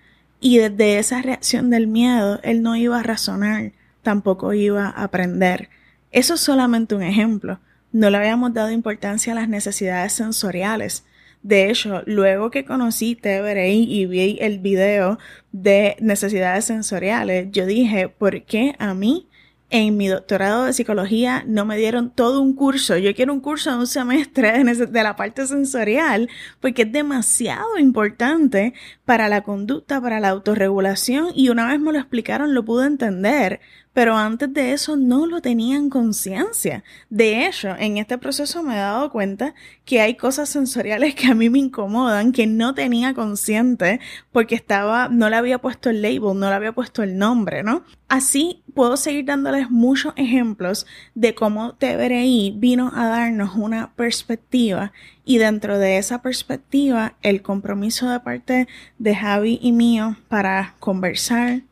Y 0.41 0.59
desde 0.59 0.99
esa 0.99 1.21
reacción 1.21 1.69
del 1.71 1.88
miedo, 1.88 2.41
él 2.43 2.62
no 2.62 2.77
iba 2.77 3.00
a 3.00 3.03
razonar, 3.03 3.73
tampoco 4.03 4.55
iba 4.55 4.87
a 4.87 5.03
aprender. 5.03 5.69
Eso 6.11 6.35
es 6.35 6.41
solamente 6.41 6.95
un 6.95 7.03
ejemplo. 7.03 7.59
No 7.93 8.09
le 8.11 8.17
habíamos 8.17 8.55
dado 8.55 8.71
importancia 8.71 9.33
a 9.33 9.37
las 9.37 9.49
necesidades 9.49 10.12
sensoriales. 10.12 11.05
De 11.43 11.71
hecho, 11.71 12.03
luego 12.07 12.50
que 12.50 12.65
conocí 12.65 13.15
TBRI 13.15 13.85
y 13.85 14.07
vi 14.07 14.38
el 14.41 14.59
video 14.59 15.19
de 15.53 15.97
necesidades 16.00 16.65
sensoriales, 16.65 17.49
yo 17.50 17.67
dije, 17.67 18.09
¿por 18.09 18.45
qué 18.45 18.75
a 18.79 18.95
mí 18.95 19.29
en 19.70 19.96
mi 19.96 20.08
doctorado 20.08 20.64
de 20.64 20.72
psicología 20.72 21.44
no 21.46 21.64
me 21.64 21.76
dieron 21.76 22.10
todo 22.10 22.40
un 22.40 22.54
curso. 22.54 22.96
Yo 22.96 23.14
quiero 23.14 23.34
un 23.34 23.40
curso 23.40 23.70
de 23.70 23.76
un 23.76 23.87
semestre 23.87 24.64
de 24.64 25.02
la 25.02 25.16
parte 25.16 25.46
sensorial 25.46 26.28
porque 26.60 26.82
es 26.82 26.92
demasiado 26.92 27.78
importante 27.78 28.72
para 29.04 29.28
la 29.28 29.42
conducta, 29.42 30.00
para 30.00 30.20
la 30.20 30.30
autorregulación 30.30 31.28
y 31.34 31.50
una 31.50 31.66
vez 31.66 31.80
me 31.80 31.92
lo 31.92 31.98
explicaron 31.98 32.54
lo 32.54 32.64
pude 32.64 32.87
entender 32.87 33.60
pero 33.98 34.16
antes 34.16 34.54
de 34.54 34.75
eso 34.75 34.96
no 34.96 35.26
lo 35.26 35.40
tenían 35.40 35.90
conciencia. 35.90 36.84
De 37.10 37.44
hecho, 37.46 37.75
en 37.76 37.98
este 37.98 38.16
proceso 38.16 38.62
me 38.62 38.75
he 38.75 38.78
dado 38.78 39.10
cuenta 39.10 39.56
que 39.84 40.00
hay 40.00 40.14
cosas 40.14 40.48
sensoriales 40.48 41.16
que 41.16 41.26
a 41.26 41.34
mí 41.34 41.50
me 41.50 41.58
incomodan, 41.58 42.30
que 42.30 42.46
no 42.46 42.75
tenía 42.75 43.12
consciente 43.12 43.98
porque 44.30 44.54
estaba, 44.54 45.08
no 45.08 45.28
le 45.28 45.34
había 45.34 45.58
puesto 45.58 45.90
el 45.90 46.00
label, 46.00 46.38
no 46.38 46.48
le 46.48 46.54
había 46.54 46.70
puesto 46.70 47.02
el 47.02 47.18
nombre, 47.18 47.64
¿no? 47.64 47.82
Así 48.08 48.62
puedo 48.78 48.97
seguir 48.97 49.25
dándoles 49.25 49.73
muchos 49.73 50.14
ejemplos 50.14 50.87
de 51.16 51.35
cómo 51.35 51.75
TBRI 51.75 52.54
vino 52.58 52.92
a 52.94 53.08
darnos 53.08 53.56
una 53.56 53.90
perspectiva 53.97 54.92
y 55.25 55.38
dentro 55.38 55.80
de 55.80 55.99
esa 55.99 56.23
perspectiva 56.23 57.14
el 57.23 57.42
compromiso 57.42 58.08
de 58.08 58.20
parte 58.20 58.68
de 59.00 59.16
Javi 59.16 59.58
y 59.61 59.73
mío 59.73 60.14
para 60.28 60.76
conversar 60.78 61.62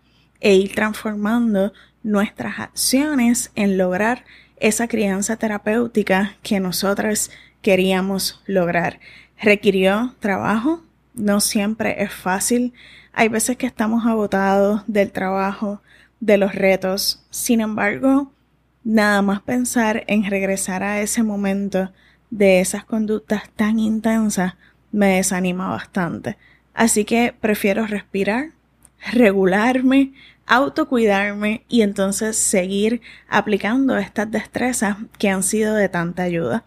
e 0.40 0.56
ir 0.56 0.75
transformando 0.75 1.72
nuestras 2.02 2.58
acciones 2.58 3.52
en 3.54 3.78
lograr 3.78 4.25
esa 4.56 4.88
crianza 4.88 5.36
terapéutica 5.36 6.34
que 6.42 6.58
nosotras 6.58 7.30
queríamos 7.62 8.42
lograr. 8.46 8.98
Requirió 9.40 10.16
trabajo, 10.18 10.82
no 11.14 11.38
siempre 11.38 12.02
es 12.02 12.12
fácil. 12.12 12.72
Hay 13.12 13.28
veces 13.28 13.56
que 13.56 13.66
estamos 13.66 14.04
agotados 14.06 14.82
del 14.88 15.12
trabajo, 15.12 15.80
de 16.20 16.38
los 16.38 16.54
retos. 16.54 17.25
Sin 17.30 17.61
embargo, 17.61 18.32
nada 18.85 19.23
más 19.23 19.42
pensar 19.42 20.04
en 20.06 20.25
regresar 20.25 20.82
a 20.82 21.00
ese 21.00 21.23
momento 21.23 21.92
de 22.30 22.61
esas 22.61 22.85
conductas 22.85 23.50
tan 23.54 23.78
intensas 23.78 24.54
me 24.92 25.16
desanima 25.16 25.68
bastante. 25.68 26.37
Así 26.75 27.04
que 27.04 27.35
prefiero 27.38 27.87
respirar, 27.87 28.50
regularme, 29.12 30.12
autocuidarme 30.46 31.64
y 31.68 31.82
entonces 31.82 32.37
seguir 32.37 33.00
aplicando 33.28 33.96
estas 33.96 34.30
destrezas 34.30 34.96
que 35.18 35.28
han 35.28 35.42
sido 35.42 35.75
de 35.75 35.88
tanta 35.88 36.23
ayuda. 36.23 36.64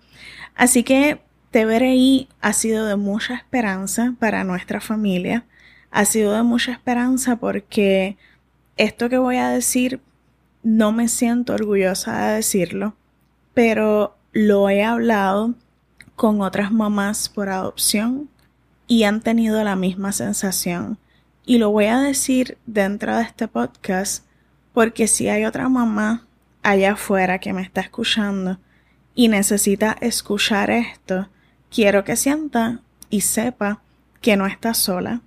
Así 0.56 0.84
que 0.84 1.22
TBRI 1.52 2.28
ha 2.42 2.54
sido 2.54 2.86
de 2.86 2.96
mucha 2.96 3.34
esperanza 3.36 4.14
para 4.20 4.44
nuestra 4.44 4.82
familia. 4.82 5.46
Ha 5.90 6.06
sido 6.06 6.34
de 6.34 6.44
mucha 6.44 6.72
esperanza 6.72 7.38
porque 7.38 8.18
esto 8.80 9.10
que 9.10 9.18
voy 9.18 9.36
a 9.36 9.50
decir 9.50 10.00
no 10.64 10.94
me 10.94 11.10
siento 11.10 11.54
orgullosa 11.54 12.28
de 12.28 12.36
decirlo, 12.36 12.96
pero 13.54 14.16
lo 14.32 14.70
he 14.70 14.84
hablado 14.84 15.54
con 16.16 16.42
otras 16.42 16.72
mamás 16.72 17.28
por 17.28 17.50
adopción 17.50 18.30
y 18.88 19.04
han 19.04 19.20
tenido 19.20 19.62
la 19.66 19.76
misma 19.76 20.14
sensación. 20.14 20.98
Y 21.46 21.58
lo 21.58 21.72
voy 21.72 21.86
a 21.86 22.00
decir 22.00 22.58
dentro 22.66 23.18
de 23.18 23.24
este 23.24 23.50
podcast 23.50 24.26
porque 24.74 25.08
si 25.08 25.28
hay 25.28 25.44
otra 25.44 25.68
mamá 25.68 26.26
allá 26.64 26.94
afuera 26.94 27.40
que 27.40 27.52
me 27.52 27.62
está 27.62 27.82
escuchando 27.82 28.60
y 29.14 29.28
necesita 29.28 29.98
escuchar 30.00 30.72
esto, 30.72 31.28
quiero 31.70 32.06
que 32.06 32.16
sienta 32.16 32.80
y 33.10 33.22
sepa 33.22 33.82
que 34.22 34.38
no 34.38 34.48
está 34.48 34.74
sola, 34.74 35.22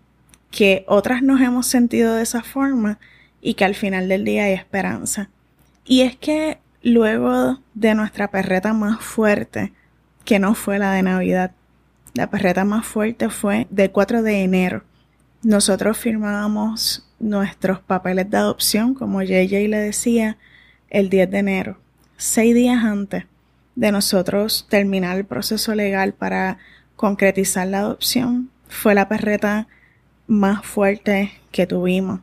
que 0.51 0.87
otras 0.89 1.23
nos 1.23 1.43
hemos 1.43 1.67
sentido 1.67 2.15
de 2.15 2.23
esa 2.23 2.43
forma 2.43 2.99
y 3.43 3.55
que 3.55 3.67
al 3.67 3.75
final 3.75 4.09
del 4.09 4.25
día 4.25 4.45
hay 4.45 4.55
esperanza. 4.55 5.29
Y 5.85 6.01
es 6.01 6.17
que 6.17 6.59
luego 6.83 7.61
de 7.75 7.95
nuestra 7.95 8.31
perreta 8.31 8.73
más 8.73 9.01
fuerte, 9.03 9.75
que 10.25 10.39
no 10.39 10.55
fue 10.55 10.79
la 10.79 10.93
de 10.93 11.03
Navidad, 11.03 11.51
la 12.15 12.31
perreta 12.31 12.65
más 12.65 12.87
fuerte 12.87 13.29
fue 13.29 13.67
del 13.71 13.91
4 13.91 14.23
de 14.23 14.43
enero 14.43 14.85
nosotros 15.43 15.99
firmábamos 15.99 17.05
nuestros 17.19 17.81
papeles 17.81 18.31
de 18.31 18.37
adopción, 18.37 18.95
como 18.95 19.23
JJ 19.23 19.69
le 19.69 19.79
decía, 19.79 20.39
el 20.89 21.09
10 21.09 21.31
de 21.31 21.39
enero, 21.39 21.79
seis 22.17 22.55
días 22.55 22.85
antes 22.85 23.25
de 23.75 23.91
nosotros 23.91 24.67
terminar 24.69 25.17
el 25.17 25.25
proceso 25.25 25.75
legal 25.75 26.13
para 26.13 26.59
concretizar 26.95 27.67
la 27.67 27.81
adopción 27.81 28.51
fue 28.69 28.95
la 28.95 29.09
perreta 29.09 29.67
más 30.29 30.65
fuerte 30.65 31.33
que 31.51 31.67
tuvimos. 31.67 32.21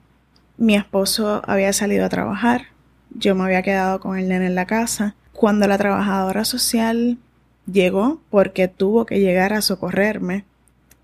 Mi 0.60 0.75
esposo 0.75 1.42
había 1.48 1.72
salido 1.72 2.04
a 2.04 2.10
trabajar, 2.10 2.63
yo 3.12 3.34
me 3.34 3.46
había 3.46 3.62
quedado 3.62 4.01
con 4.01 4.18
el 4.18 4.28
nene 4.28 4.48
en 4.48 4.56
la 4.56 4.66
casa. 4.66 5.16
Cuando 5.32 5.70
la 5.70 5.78
trabajadora 5.78 6.44
social 6.44 7.18
llegó, 7.66 8.20
porque 8.30 8.68
tuvo 8.68 9.06
que 9.06 9.22
llegar 9.22 9.54
a 9.54 9.62
socorrerme, 9.62 10.44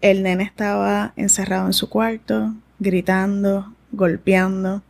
el 0.02 0.24
nene 0.24 0.44
estaba 0.44 1.14
encerrado 1.16 1.68
en 1.68 1.72
su 1.72 1.88
cuarto, 1.88 2.54
gritando, 2.80 3.74
golpeando, 3.94 4.84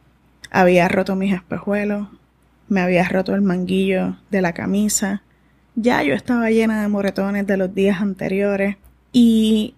había 0.50 0.88
roto 0.88 1.16
mis 1.16 1.36
espejuelos, 1.36 2.08
me 2.68 2.82
había 2.82 3.08
roto 3.08 3.36
el 3.36 3.44
manguillo 3.44 4.18
de 4.32 4.42
la 4.42 4.54
camisa, 4.54 5.22
ya 5.76 6.02
yo 6.02 6.16
estaba 6.16 6.50
llena 6.50 6.82
de 6.82 6.88
moretones 6.88 7.46
de 7.46 7.58
los 7.58 7.76
días 7.76 8.02
anteriores 8.02 8.78
y 9.12 9.76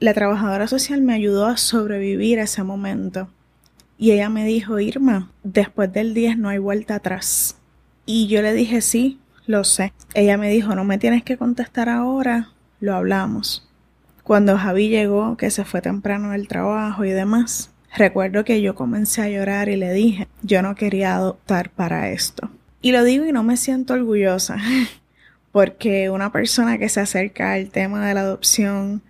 la 0.00 0.12
trabajadora 0.12 0.66
social 0.66 1.02
me 1.02 1.14
ayudó 1.14 1.46
a 1.46 1.56
sobrevivir 1.56 2.40
ese 2.40 2.64
momento. 2.64 3.28
Y 4.04 4.12
ella 4.12 4.28
me 4.28 4.44
dijo, 4.44 4.78
Irma, 4.80 5.30
después 5.44 5.90
del 5.90 6.12
10 6.12 6.36
no 6.36 6.50
hay 6.50 6.58
vuelta 6.58 6.96
atrás. 6.96 7.56
Y 8.04 8.26
yo 8.26 8.42
le 8.42 8.52
dije, 8.52 8.82
sí, 8.82 9.18
lo 9.46 9.64
sé. 9.64 9.94
Ella 10.12 10.36
me 10.36 10.50
dijo, 10.50 10.74
no 10.74 10.84
me 10.84 10.98
tienes 10.98 11.24
que 11.24 11.38
contestar 11.38 11.88
ahora, 11.88 12.50
lo 12.80 12.94
hablamos. 12.94 13.66
Cuando 14.22 14.58
Javi 14.58 14.90
llegó, 14.90 15.38
que 15.38 15.50
se 15.50 15.64
fue 15.64 15.80
temprano 15.80 16.32
del 16.32 16.48
trabajo 16.48 17.06
y 17.06 17.12
demás, 17.12 17.70
recuerdo 17.96 18.44
que 18.44 18.60
yo 18.60 18.74
comencé 18.74 19.22
a 19.22 19.30
llorar 19.30 19.70
y 19.70 19.76
le 19.76 19.94
dije, 19.94 20.28
yo 20.42 20.60
no 20.60 20.74
quería 20.74 21.14
adoptar 21.14 21.70
para 21.70 22.10
esto. 22.10 22.50
Y 22.82 22.92
lo 22.92 23.04
digo 23.04 23.24
y 23.24 23.32
no 23.32 23.42
me 23.42 23.56
siento 23.56 23.94
orgullosa, 23.94 24.58
porque 25.50 26.10
una 26.10 26.30
persona 26.30 26.76
que 26.76 26.90
se 26.90 27.00
acerca 27.00 27.54
al 27.54 27.70
tema 27.70 28.06
de 28.06 28.12
la 28.12 28.20
adopción, 28.20 29.00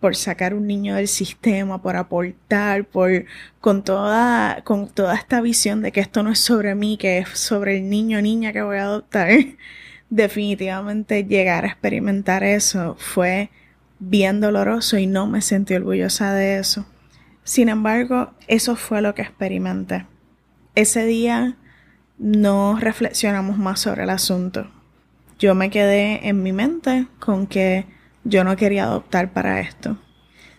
por 0.00 0.16
sacar 0.16 0.54
un 0.54 0.66
niño 0.66 0.96
del 0.96 1.08
sistema, 1.08 1.82
por 1.82 1.96
aportar, 1.96 2.86
por 2.86 3.26
con 3.60 3.84
toda, 3.84 4.62
con 4.64 4.88
toda 4.88 5.14
esta 5.14 5.40
visión 5.42 5.82
de 5.82 5.92
que 5.92 6.00
esto 6.00 6.22
no 6.22 6.30
es 6.32 6.40
sobre 6.40 6.74
mí, 6.74 6.96
que 6.96 7.18
es 7.18 7.28
sobre 7.28 7.76
el 7.76 7.90
niño 7.90 8.18
o 8.18 8.22
niña 8.22 8.52
que 8.52 8.62
voy 8.62 8.78
a 8.78 8.84
adoptar, 8.84 9.30
definitivamente 10.10 11.24
llegar 11.24 11.64
a 11.64 11.68
experimentar 11.68 12.42
eso 12.42 12.96
fue 12.98 13.50
bien 13.98 14.40
doloroso 14.40 14.98
y 14.98 15.06
no 15.06 15.26
me 15.26 15.42
sentí 15.42 15.74
orgullosa 15.74 16.32
de 16.32 16.58
eso. 16.58 16.86
Sin 17.44 17.68
embargo, 17.68 18.32
eso 18.48 18.76
fue 18.76 19.02
lo 19.02 19.14
que 19.14 19.22
experimenté. 19.22 20.06
Ese 20.74 21.04
día 21.04 21.56
no 22.18 22.78
reflexionamos 22.78 23.58
más 23.58 23.80
sobre 23.80 24.04
el 24.04 24.10
asunto. 24.10 24.70
Yo 25.38 25.54
me 25.54 25.70
quedé 25.70 26.28
en 26.28 26.42
mi 26.42 26.52
mente 26.52 27.06
con 27.18 27.46
que 27.46 27.86
yo 28.24 28.44
no 28.44 28.56
quería 28.56 28.84
adoptar 28.84 29.32
para 29.32 29.60
esto. 29.60 29.96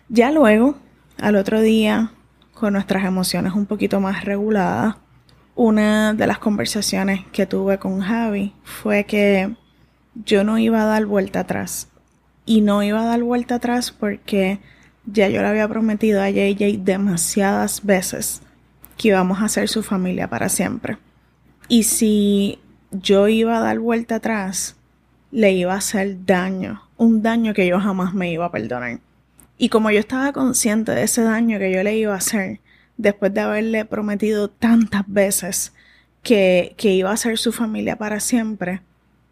Ya 0.10 0.32
luego, 0.32 0.78
al 1.20 1.36
otro 1.36 1.62
día, 1.62 2.12
con 2.54 2.74
nuestras 2.74 3.06
emociones 3.06 3.54
un 3.54 3.66
poquito 3.66 4.00
más 4.00 4.26
reguladas, 4.26 4.96
una 5.56 6.14
de 6.14 6.28
las 6.28 6.40
conversaciones 6.40 7.22
que 7.32 7.46
tuve 7.46 7.78
con 7.78 8.02
Javi 8.02 8.54
fue 8.64 9.04
que 9.06 9.56
yo 10.16 10.44
no 10.44 10.58
iba 10.58 10.82
a 10.82 10.86
dar 10.86 11.06
vuelta 11.06 11.42
atrás. 11.42 11.90
Y 12.46 12.62
no 12.62 12.84
iba 12.84 13.02
a 13.02 13.06
dar 13.06 13.22
vuelta 13.24 13.56
atrás 13.56 13.92
porque 13.92 14.60
ya 15.06 15.30
yo 15.30 15.42
le 15.42 15.48
había 15.48 15.68
prometido 15.68 16.22
a 16.22 16.30
JJ 16.30 16.80
demasiadas 16.80 17.86
veces 17.86 18.42
que 18.98 19.10
íbamos 19.10 19.42
a 19.42 19.50
ser 19.50 19.70
su 19.70 19.84
familia 19.84 20.28
para 20.28 20.50
siempre. 20.50 20.98
Y 21.68 21.84
si 21.84 22.60
yo 22.92 23.28
iba 23.28 23.58
a 23.58 23.62
dar 23.62 23.80
vuelta 23.80 24.16
atrás, 24.16 24.76
le 25.32 25.54
iba 25.54 25.74
a 25.74 25.78
hacer 25.78 26.26
daño, 26.26 26.84
un 26.98 27.22
daño 27.22 27.54
que 27.54 27.68
yo 27.68 27.80
jamás 27.80 28.14
me 28.14 28.32
iba 28.32 28.46
a 28.46 28.52
perdonar. 28.52 29.00
Y 29.58 29.70
como 29.70 29.92
yo 29.92 30.00
estaba 30.00 30.34
consciente 30.34 30.92
de 30.92 31.04
ese 31.04 31.24
daño 31.24 31.60
que 31.60 31.72
yo 31.72 31.84
le 31.84 31.96
iba 31.98 32.14
a 32.14 32.18
hacer, 32.18 32.60
después 32.98 33.34
de 33.34 33.42
haberle 33.42 33.86
prometido 33.86 34.50
tantas 34.50 35.04
veces 35.08 35.74
que, 36.24 36.76
que 36.78 36.94
iba 36.94 37.12
a 37.12 37.18
ser 37.18 37.38
su 37.38 37.52
familia 37.52 37.96
para 37.96 38.20
siempre, 38.20 38.82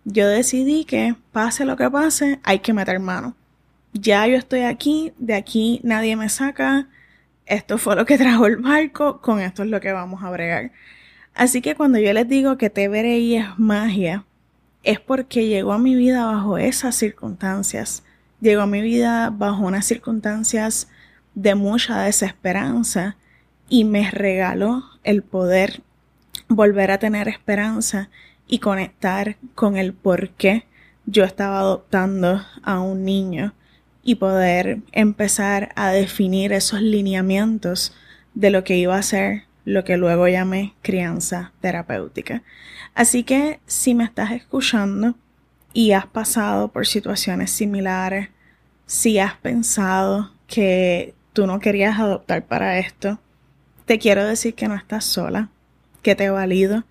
yo 0.06 0.28
decidí 0.28 0.86
que 0.86 1.16
pase 1.32 1.66
lo 1.66 1.76
que 1.78 1.90
pase, 1.90 2.40
hay 2.44 2.60
que 2.60 2.74
meter 2.74 3.00
mano. 3.00 3.36
Ya 3.94 4.26
yo 4.28 4.38
estoy 4.38 4.62
aquí, 4.62 5.14
de 5.18 5.36
aquí 5.36 5.82
nadie 5.84 6.16
me 6.16 6.30
saca, 6.30 6.88
esto 7.46 7.78
fue 7.78 7.96
lo 7.96 8.06
que 8.06 8.18
trajo 8.20 8.46
el 8.46 8.58
barco, 8.58 9.22
con 9.22 9.40
esto 9.40 9.64
es 9.64 9.70
lo 9.70 9.82
que 9.82 9.92
vamos 9.92 10.24
a 10.24 10.32
bregar. 10.32 10.72
Así 11.34 11.62
que 11.62 11.76
cuando 11.76 12.00
yo 12.00 12.12
les 12.14 12.28
digo 12.28 12.58
que 12.58 12.70
TVRI 12.70 13.38
es 13.38 13.60
magia, 13.60 14.26
es 14.84 15.00
porque 15.00 15.48
llegó 15.48 15.74
a 15.74 15.78
mi 15.78 15.96
vida 15.96 16.26
bajo 16.26 16.58
esas 16.58 16.96
circunstancias. 16.96 18.04
Llegó 18.42 18.62
a 18.62 18.68
mi 18.68 18.82
vida 18.82 19.30
bajo 19.30 19.66
unas 19.66 19.86
circunstancias 19.86 20.88
de 21.36 21.56
mucha 21.56 22.02
desesperanza 22.02 23.18
y 23.68 23.84
me 23.84 24.10
regaló 24.10 24.84
el 25.04 25.22
poder 25.24 25.82
volver 26.48 26.92
a 26.92 27.00
tener 27.00 27.28
esperanza 27.28 28.10
y 28.48 28.60
conectar 28.60 29.38
con 29.56 29.78
el 29.78 29.94
por 29.94 30.30
qué 30.32 30.66
yo 31.06 31.24
estaba 31.24 31.60
adoptando 31.60 32.42
a 32.64 32.80
un 32.80 33.04
niño 33.04 33.54
y 34.04 34.16
poder 34.16 34.80
empezar 34.92 35.72
a 35.76 35.90
definir 35.92 36.54
esos 36.54 36.82
lineamientos 36.82 37.94
de 38.34 38.50
lo 38.50 38.64
que 38.64 38.78
iba 38.78 38.96
a 38.96 39.04
ser 39.04 39.44
lo 39.70 39.84
que 39.84 39.98
luego 39.98 40.28
llamé 40.28 40.74
crianza 40.82 41.52
terapéutica. 41.62 42.42
Así 42.96 43.24
que 43.24 43.60
si 43.68 43.94
me 43.94 44.04
estás 44.04 44.32
escuchando 44.32 45.16
y 45.74 45.92
has 45.92 46.08
pasado 46.08 46.70
por 46.70 46.88
situaciones 46.88 47.52
similares, 47.52 48.30
si 48.88 49.20
has 49.20 49.36
pensado 49.36 50.32
que 50.48 51.14
tú 51.34 51.46
no 51.46 51.60
querías 51.60 52.00
adoptar 52.00 52.46
para 52.46 52.80
esto, 52.80 53.20
te 53.86 54.00
quiero 54.00 54.26
decir 54.26 54.56
que 54.56 54.68
no 54.68 54.76
estás 54.76 55.06
sola, 55.06 55.50
que 56.02 56.16
te 56.16 56.32
valido. 56.32 56.84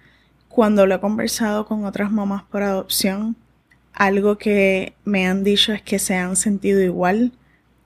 Cuando 0.48 0.86
lo 0.86 0.94
he 0.94 1.00
conversado 1.00 1.66
con 1.66 1.84
otras 1.84 2.12
mamás 2.12 2.44
por 2.44 2.62
adopción, 2.62 3.34
algo 3.92 4.38
que 4.38 4.94
me 5.04 5.26
han 5.26 5.42
dicho 5.42 5.72
es 5.72 5.82
que 5.82 5.98
se 5.98 6.14
han 6.14 6.36
sentido 6.36 6.80
igual. 6.80 7.32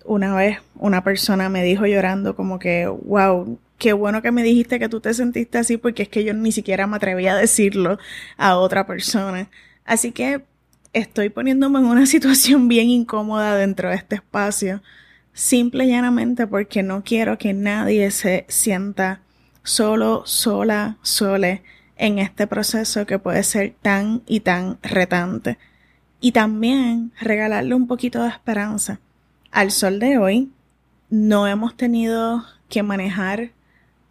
Una 0.05 0.35
vez 0.35 0.59
una 0.75 1.03
persona 1.03 1.49
me 1.49 1.65
dijo 1.65 1.87
llorando 1.87 2.37
como 2.37 2.59
que, 2.59 2.87
wow, 2.87 3.59
qué 3.83 3.92
bueno 3.92 4.23
que 4.23 4.31
me 4.31 4.45
dijiste 4.45 4.79
que 4.79 4.88
tú 4.88 5.01
te 5.01 5.12
sentiste 5.12 5.59
así 5.59 5.77
porque 5.77 6.05
es 6.05 6.09
que 6.09 6.23
yo 6.23 6.33
ni 6.35 6.53
siquiera 6.53 6.87
me 6.87 6.95
atrevía 6.95 7.33
a 7.33 7.37
decirlo 7.37 7.99
a 8.37 8.57
otra 8.57 8.87
persona. 8.87 9.51
Así 9.85 10.12
que 10.12 10.45
estoy 10.92 11.31
poniéndome 11.31 11.81
en 11.81 11.87
una 11.87 12.07
situación 12.14 12.68
bien 12.68 12.88
incómoda 12.88 13.57
dentro 13.57 13.88
de 13.88 13.97
este 13.97 14.14
espacio, 14.14 14.83
simple 15.33 15.85
y 15.85 15.88
llanamente 15.88 16.47
porque 16.47 16.85
no 16.85 17.03
quiero 17.03 17.38
que 17.38 17.55
nadie 17.55 18.12
se 18.12 18.45
sienta 18.47 19.21
solo, 19.64 20.23
sola, 20.27 20.97
sole 21.03 21.64
en 21.97 22.21
este 22.21 22.47
proceso 22.47 23.05
que 23.05 23.18
puede 23.18 23.42
ser 23.42 23.75
tan 23.83 24.23
y 24.29 24.40
tan 24.40 24.79
retante. 24.83 25.59
Y 26.21 26.31
también 26.31 27.11
regalarle 27.21 27.75
un 27.75 27.88
poquito 27.88 28.23
de 28.23 28.29
esperanza. 28.29 29.01
Al 29.51 29.73
sol 29.73 29.99
de 29.99 30.18
hoy, 30.18 30.53
no 31.11 31.49
hemos 31.49 31.77
tenido 31.77 32.45
que 32.68 32.85
manejar 32.85 33.51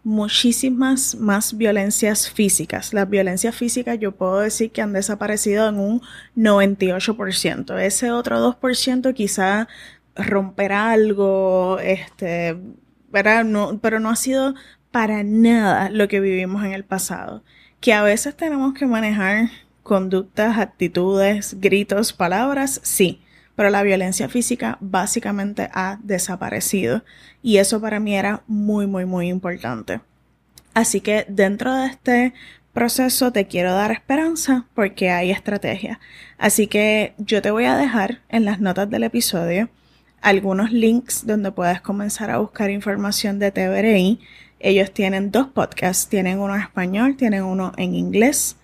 muchísimas 0.04 1.14
más 1.14 1.56
violencias 1.56 2.30
físicas. 2.30 2.92
Las 2.92 3.08
violencias 3.08 3.54
físicas 3.54 3.98
yo 3.98 4.12
puedo 4.12 4.40
decir 4.40 4.70
que 4.72 4.82
han 4.82 4.92
desaparecido 4.92 5.68
en 5.68 5.78
un 5.78 6.02
98%. 6.36 7.78
Ese 7.78 8.10
otro 8.10 8.38
2% 8.60 9.14
quizá 9.14 9.68
romperá 10.16 10.90
algo, 10.90 11.78
este, 11.80 12.56
¿verdad? 13.10 13.44
No, 13.44 13.78
pero 13.80 14.00
no 14.00 14.10
ha 14.10 14.16
sido 14.16 14.54
para 14.90 15.22
nada 15.22 15.88
lo 15.90 16.08
que 16.08 16.20
vivimos 16.20 16.64
en 16.64 16.72
el 16.72 16.84
pasado. 16.84 17.42
Que 17.80 17.92
a 17.92 18.02
veces 18.02 18.36
tenemos 18.36 18.74
que 18.74 18.86
manejar 18.86 19.50
conductas, 19.82 20.58
actitudes, 20.58 21.60
gritos, 21.60 22.12
palabras, 22.12 22.80
sí 22.84 23.21
pero 23.54 23.70
la 23.70 23.82
violencia 23.82 24.28
física 24.28 24.78
básicamente 24.80 25.68
ha 25.72 25.98
desaparecido 26.02 27.04
y 27.42 27.58
eso 27.58 27.80
para 27.80 28.00
mí 28.00 28.14
era 28.14 28.42
muy, 28.46 28.86
muy, 28.86 29.04
muy 29.04 29.28
importante. 29.28 30.00
Así 30.74 31.00
que 31.00 31.26
dentro 31.28 31.74
de 31.74 31.86
este 31.86 32.34
proceso 32.72 33.32
te 33.32 33.46
quiero 33.46 33.72
dar 33.72 33.92
esperanza 33.92 34.66
porque 34.74 35.10
hay 35.10 35.30
estrategia. 35.30 36.00
Así 36.38 36.66
que 36.66 37.14
yo 37.18 37.42
te 37.42 37.50
voy 37.50 37.64
a 37.64 37.76
dejar 37.76 38.22
en 38.28 38.44
las 38.44 38.60
notas 38.60 38.88
del 38.88 39.04
episodio 39.04 39.68
algunos 40.22 40.72
links 40.72 41.26
donde 41.26 41.52
puedes 41.52 41.80
comenzar 41.80 42.30
a 42.30 42.38
buscar 42.38 42.70
información 42.70 43.38
de 43.38 43.50
TVRI. 43.50 44.20
Ellos 44.60 44.92
tienen 44.92 45.30
dos 45.30 45.48
podcasts, 45.48 46.08
tienen 46.08 46.38
uno 46.38 46.54
en 46.54 46.62
español, 46.62 47.16
tienen 47.16 47.42
uno 47.42 47.72
en 47.76 47.94
inglés, 47.94 48.56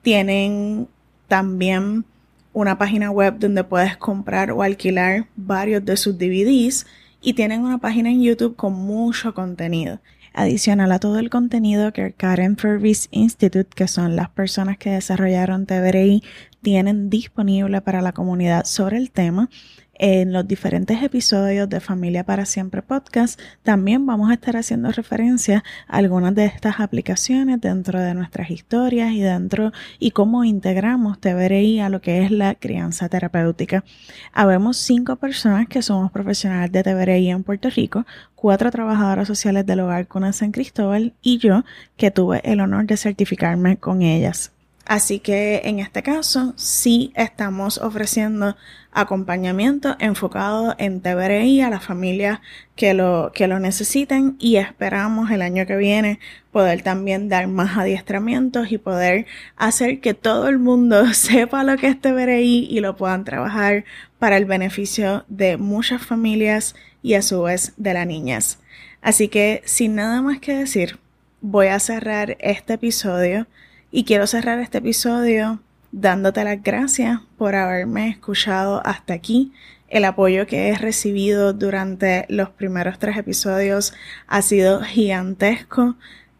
tienen 0.00 0.88
también 1.28 2.04
una 2.52 2.78
página 2.78 3.10
web 3.10 3.38
donde 3.38 3.64
puedes 3.64 3.96
comprar 3.96 4.50
o 4.50 4.62
alquilar 4.62 5.26
varios 5.36 5.84
de 5.84 5.96
sus 5.96 6.18
DVDs 6.18 6.86
y 7.20 7.34
tienen 7.34 7.62
una 7.62 7.78
página 7.78 8.10
en 8.10 8.22
YouTube 8.22 8.56
con 8.56 8.74
mucho 8.74 9.34
contenido. 9.34 10.00
Adicional 10.34 10.90
a 10.92 10.98
todo 10.98 11.18
el 11.18 11.28
contenido 11.28 11.92
que 11.92 12.12
Karen 12.12 12.56
Purvis 12.56 13.08
Institute, 13.10 13.68
que 13.74 13.86
son 13.86 14.16
las 14.16 14.30
personas 14.30 14.78
que 14.78 14.90
desarrollaron 14.90 15.66
TBRI, 15.66 16.22
tienen 16.62 17.10
disponible 17.10 17.80
para 17.82 18.00
la 18.00 18.12
comunidad 18.12 18.64
sobre 18.64 18.96
el 18.96 19.10
tema, 19.10 19.50
en 19.94 20.32
los 20.32 20.46
diferentes 20.48 21.02
episodios 21.02 21.68
de 21.68 21.80
Familia 21.80 22.24
para 22.24 22.46
Siempre 22.46 22.82
podcast 22.82 23.40
también 23.62 24.06
vamos 24.06 24.30
a 24.30 24.34
estar 24.34 24.56
haciendo 24.56 24.90
referencia 24.90 25.62
a 25.86 25.98
algunas 25.98 26.34
de 26.34 26.46
estas 26.46 26.80
aplicaciones 26.80 27.60
dentro 27.60 28.00
de 28.00 28.14
nuestras 28.14 28.50
historias 28.50 29.12
y 29.12 29.20
dentro 29.20 29.72
y 29.98 30.12
cómo 30.12 30.44
integramos 30.44 31.20
TBRI 31.20 31.80
a 31.80 31.88
lo 31.88 32.00
que 32.00 32.22
es 32.22 32.30
la 32.30 32.54
crianza 32.54 33.08
terapéutica. 33.08 33.84
Habemos 34.32 34.76
cinco 34.78 35.16
personas 35.16 35.68
que 35.68 35.82
somos 35.82 36.10
profesionales 36.10 36.72
de 36.72 36.82
TBRI 36.82 37.30
en 37.30 37.42
Puerto 37.42 37.68
Rico, 37.70 38.06
cuatro 38.34 38.70
trabajadoras 38.70 39.28
sociales 39.28 39.66
del 39.66 39.80
hogar 39.80 40.06
con 40.08 40.32
San 40.32 40.52
Cristóbal 40.52 41.14
y 41.20 41.38
yo 41.38 41.64
que 41.96 42.10
tuve 42.10 42.40
el 42.44 42.60
honor 42.60 42.86
de 42.86 42.96
certificarme 42.96 43.76
con 43.76 44.02
ellas. 44.02 44.52
Así 44.84 45.20
que 45.20 45.62
en 45.64 45.78
este 45.78 46.02
caso 46.02 46.54
sí 46.56 47.12
estamos 47.14 47.78
ofreciendo 47.78 48.56
acompañamiento 48.92 49.96
enfocado 50.00 50.74
en 50.78 51.00
TBRI 51.00 51.62
a 51.62 51.70
las 51.70 51.84
familias 51.84 52.40
que 52.76 52.92
lo, 52.92 53.32
que 53.32 53.46
lo 53.46 53.58
necesiten 53.58 54.36
y 54.38 54.56
esperamos 54.56 55.30
el 55.30 55.40
año 55.40 55.66
que 55.66 55.76
viene 55.76 56.18
poder 56.50 56.82
también 56.82 57.28
dar 57.28 57.48
más 57.48 57.78
adiestramientos 57.78 58.70
y 58.70 58.78
poder 58.78 59.26
hacer 59.56 60.00
que 60.00 60.14
todo 60.14 60.48
el 60.48 60.58
mundo 60.58 61.06
sepa 61.14 61.64
lo 61.64 61.76
que 61.76 61.88
es 61.88 62.00
TBRI 62.00 62.66
y 62.70 62.80
lo 62.80 62.96
puedan 62.96 63.24
trabajar 63.24 63.84
para 64.18 64.36
el 64.36 64.44
beneficio 64.44 65.24
de 65.28 65.56
muchas 65.56 66.04
familias 66.04 66.74
y 67.02 67.14
a 67.14 67.22
su 67.22 67.42
vez 67.42 67.72
de 67.76 67.94
las 67.94 68.06
niñas. 68.06 68.58
Así 69.00 69.28
que 69.28 69.62
sin 69.64 69.94
nada 69.94 70.22
más 70.22 70.38
que 70.38 70.54
decir, 70.54 70.98
voy 71.40 71.68
a 71.68 71.80
cerrar 71.80 72.36
este 72.40 72.74
episodio 72.74 73.46
y 73.92 74.04
quiero 74.04 74.26
cerrar 74.26 74.58
este 74.58 74.78
episodio 74.78 75.60
dándote 75.92 76.42
las 76.42 76.62
gracias 76.62 77.20
por 77.36 77.54
haberme 77.54 78.08
escuchado 78.08 78.80
hasta 78.84 79.12
aquí. 79.12 79.52
El 79.88 80.06
apoyo 80.06 80.46
que 80.46 80.68
he 80.68 80.78
recibido 80.78 81.52
durante 81.52 82.24
los 82.30 82.48
primeros 82.48 82.98
tres 82.98 83.18
episodios 83.18 83.92
ha 84.26 84.40
sido 84.40 84.80
gigantesco. 84.80 85.96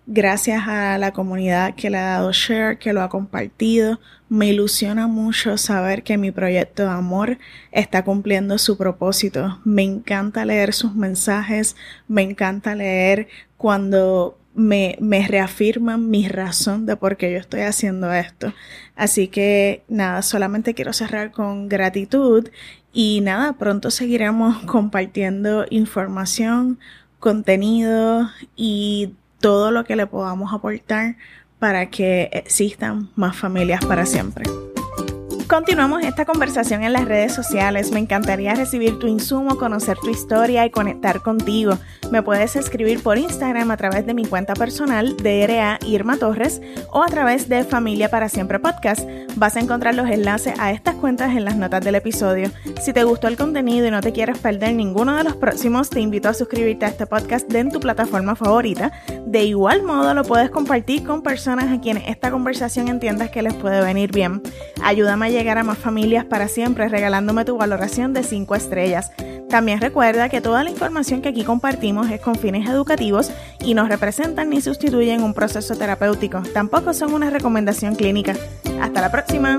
Gracias 0.07 0.63
a 0.67 0.97
la 0.97 1.13
comunidad 1.13 1.75
que 1.75 1.91
le 1.91 1.99
ha 1.99 2.13
dado 2.13 2.33
share, 2.33 2.79
que 2.79 2.95
lo 2.95 3.03
ha 3.03 3.11
compartido. 3.11 4.01
Me 4.31 4.49
ilusiona 4.49 5.07
mucho 5.07 5.59
saber 5.59 6.03
que 6.03 6.17
mi 6.17 6.31
proyecto 6.31 6.85
de 6.85 6.89
amor 6.89 7.39
está 7.71 8.03
cumpliendo 8.03 8.57
su 8.57 8.79
propósito. 8.79 9.61
Me 9.65 9.83
encanta 9.83 10.47
leer 10.47 10.73
sus 10.73 10.95
mensajes, 10.95 11.77
me 12.09 12.23
encanta 12.23 12.75
leer 12.75 13.29
cuando 13.59 14.39
me, 14.55 14.97
me 15.01 15.27
reafirman 15.27 16.11
mi 16.11 16.29
razón 16.29 16.87
de 16.87 16.97
por 16.97 17.17
qué 17.17 17.33
yo 17.33 17.39
estoy 17.39 17.63
haciendo 17.63 18.13
esto. 18.13 18.53
Así 18.97 19.29
que 19.29 19.83
nada, 19.89 20.23
solamente 20.23 20.75
quiero 20.75 20.93
cerrar 20.93 21.31
con 21.31 21.69
gratitud 21.69 22.49
y 22.93 23.21
nada, 23.23 23.55
pronto 23.55 23.91
seguiremos 23.91 24.59
compartiendo 24.67 25.65
información, 25.71 26.79
contenido 27.19 28.29
y 28.57 29.15
todo 29.41 29.71
lo 29.71 29.85
que 29.85 29.97
le 29.97 30.07
podamos 30.07 30.53
aportar 30.53 31.17
para 31.59 31.91
que 31.91 32.29
existan 32.33 33.11
más 33.15 33.37
familias 33.37 33.85
para 33.85 34.07
siempre. 34.07 34.45
Continuamos 35.53 36.03
esta 36.03 36.25
conversación 36.25 36.83
en 36.83 36.95
las 36.95 37.05
redes 37.05 37.35
sociales. 37.35 37.91
Me 37.91 38.01
encantaría 38.01 38.55
recibir 38.55 38.99
tu 38.99 39.07
insumo, 39.07 39.59
conocer 39.59 39.99
tu 39.99 40.09
historia 40.09 40.65
y 40.65 40.71
conectar 40.71 41.21
contigo. 41.21 41.77
Me 42.11 42.23
puedes 42.23 42.57
escribir 42.57 43.03
por 43.03 43.19
Instagram 43.19 43.71
a 43.71 43.77
través 43.77 44.07
de 44.07 44.15
mi 44.15 44.25
cuenta 44.25 44.55
personal, 44.55 45.15
DRA 45.19 45.79
Irma 45.87 46.17
Torres, 46.17 46.63
o 46.91 47.03
a 47.03 47.07
través 47.09 47.51
de 47.51 47.65
Familia 47.65 48.11
para 48.11 48.31
Siempre 48.31 48.61
Podcast. 48.61 49.07
Vas 49.37 49.57
a 49.57 49.61
encontrar 49.61 49.95
los 49.95 50.09
enlaces 50.09 50.59
a 50.59 50.73
estas 50.73 50.95
cuentas 50.95 51.37
en 51.37 51.45
las 51.45 51.57
notas 51.57 51.85
del 51.85 51.97
episodio. 51.97 52.51
Si 52.81 52.95
te 52.95 53.05
gustó 53.05 53.29
el 53.29 53.37
contenido 53.37 53.87
y 53.87 53.91
no 53.91 54.01
te 54.01 54.13
quieres 54.13 54.39
perder 54.39 54.73
ninguno 54.73 55.17
de 55.17 55.25
los 55.25 55.37
próximos, 55.37 55.91
te 55.91 56.01
invito 56.01 56.31
a 56.31 56.35
suscribirte 56.35 56.87
a 56.87 56.89
este 56.89 57.07
podcast 57.07 57.53
en 57.53 57.71
tu 57.71 57.79
plataforma 57.79 58.37
favorita. 58.37 58.91
De 59.27 59.45
igual 59.45 59.83
modo, 59.83 60.15
lo 60.15 60.25
puedes 60.25 60.49
compartir 60.49 61.05
con 61.05 61.23
personas 61.23 61.71
a 61.71 61.79
quienes 61.79 62.09
esta 62.09 62.31
conversación 62.31 62.89
entiendas 62.89 63.29
que 63.29 63.43
les 63.43 63.53
puede 63.53 63.83
venir 63.83 64.13
bien. 64.13 64.41
Ayúdame 64.83 65.27
a 65.27 65.42
llegar 65.43 65.59
a 65.59 65.65
más 65.65 65.79
familias 65.79 66.25
para 66.25 66.47
siempre 66.47 66.89
regalándome 66.89 67.45
tu 67.45 67.57
valoración 67.57 68.13
de 68.13 68.23
5 68.23 68.55
estrellas. 68.55 69.11
También 69.49 69.81
recuerda 69.81 70.29
que 70.29 70.41
toda 70.41 70.63
la 70.63 70.71
información 70.71 71.21
que 71.21 71.31
aquí 71.31 71.43
compartimos 71.43 72.09
es 72.13 72.21
con 72.21 72.37
fines 72.37 72.71
educativos 72.71 73.33
y 73.59 73.75
no 73.75 73.89
representan 73.89 74.51
ni 74.51 74.61
sustituyen 74.61 75.21
un 75.21 75.35
proceso 75.35 75.75
terapéutico. 75.75 76.45
Tampoco 76.55 76.95
son 76.95 77.13
una 77.13 77.29
recomendación 77.29 77.97
clínica. 77.97 78.37
Hasta 78.81 79.01
la 79.01 79.11
próxima. 79.11 79.59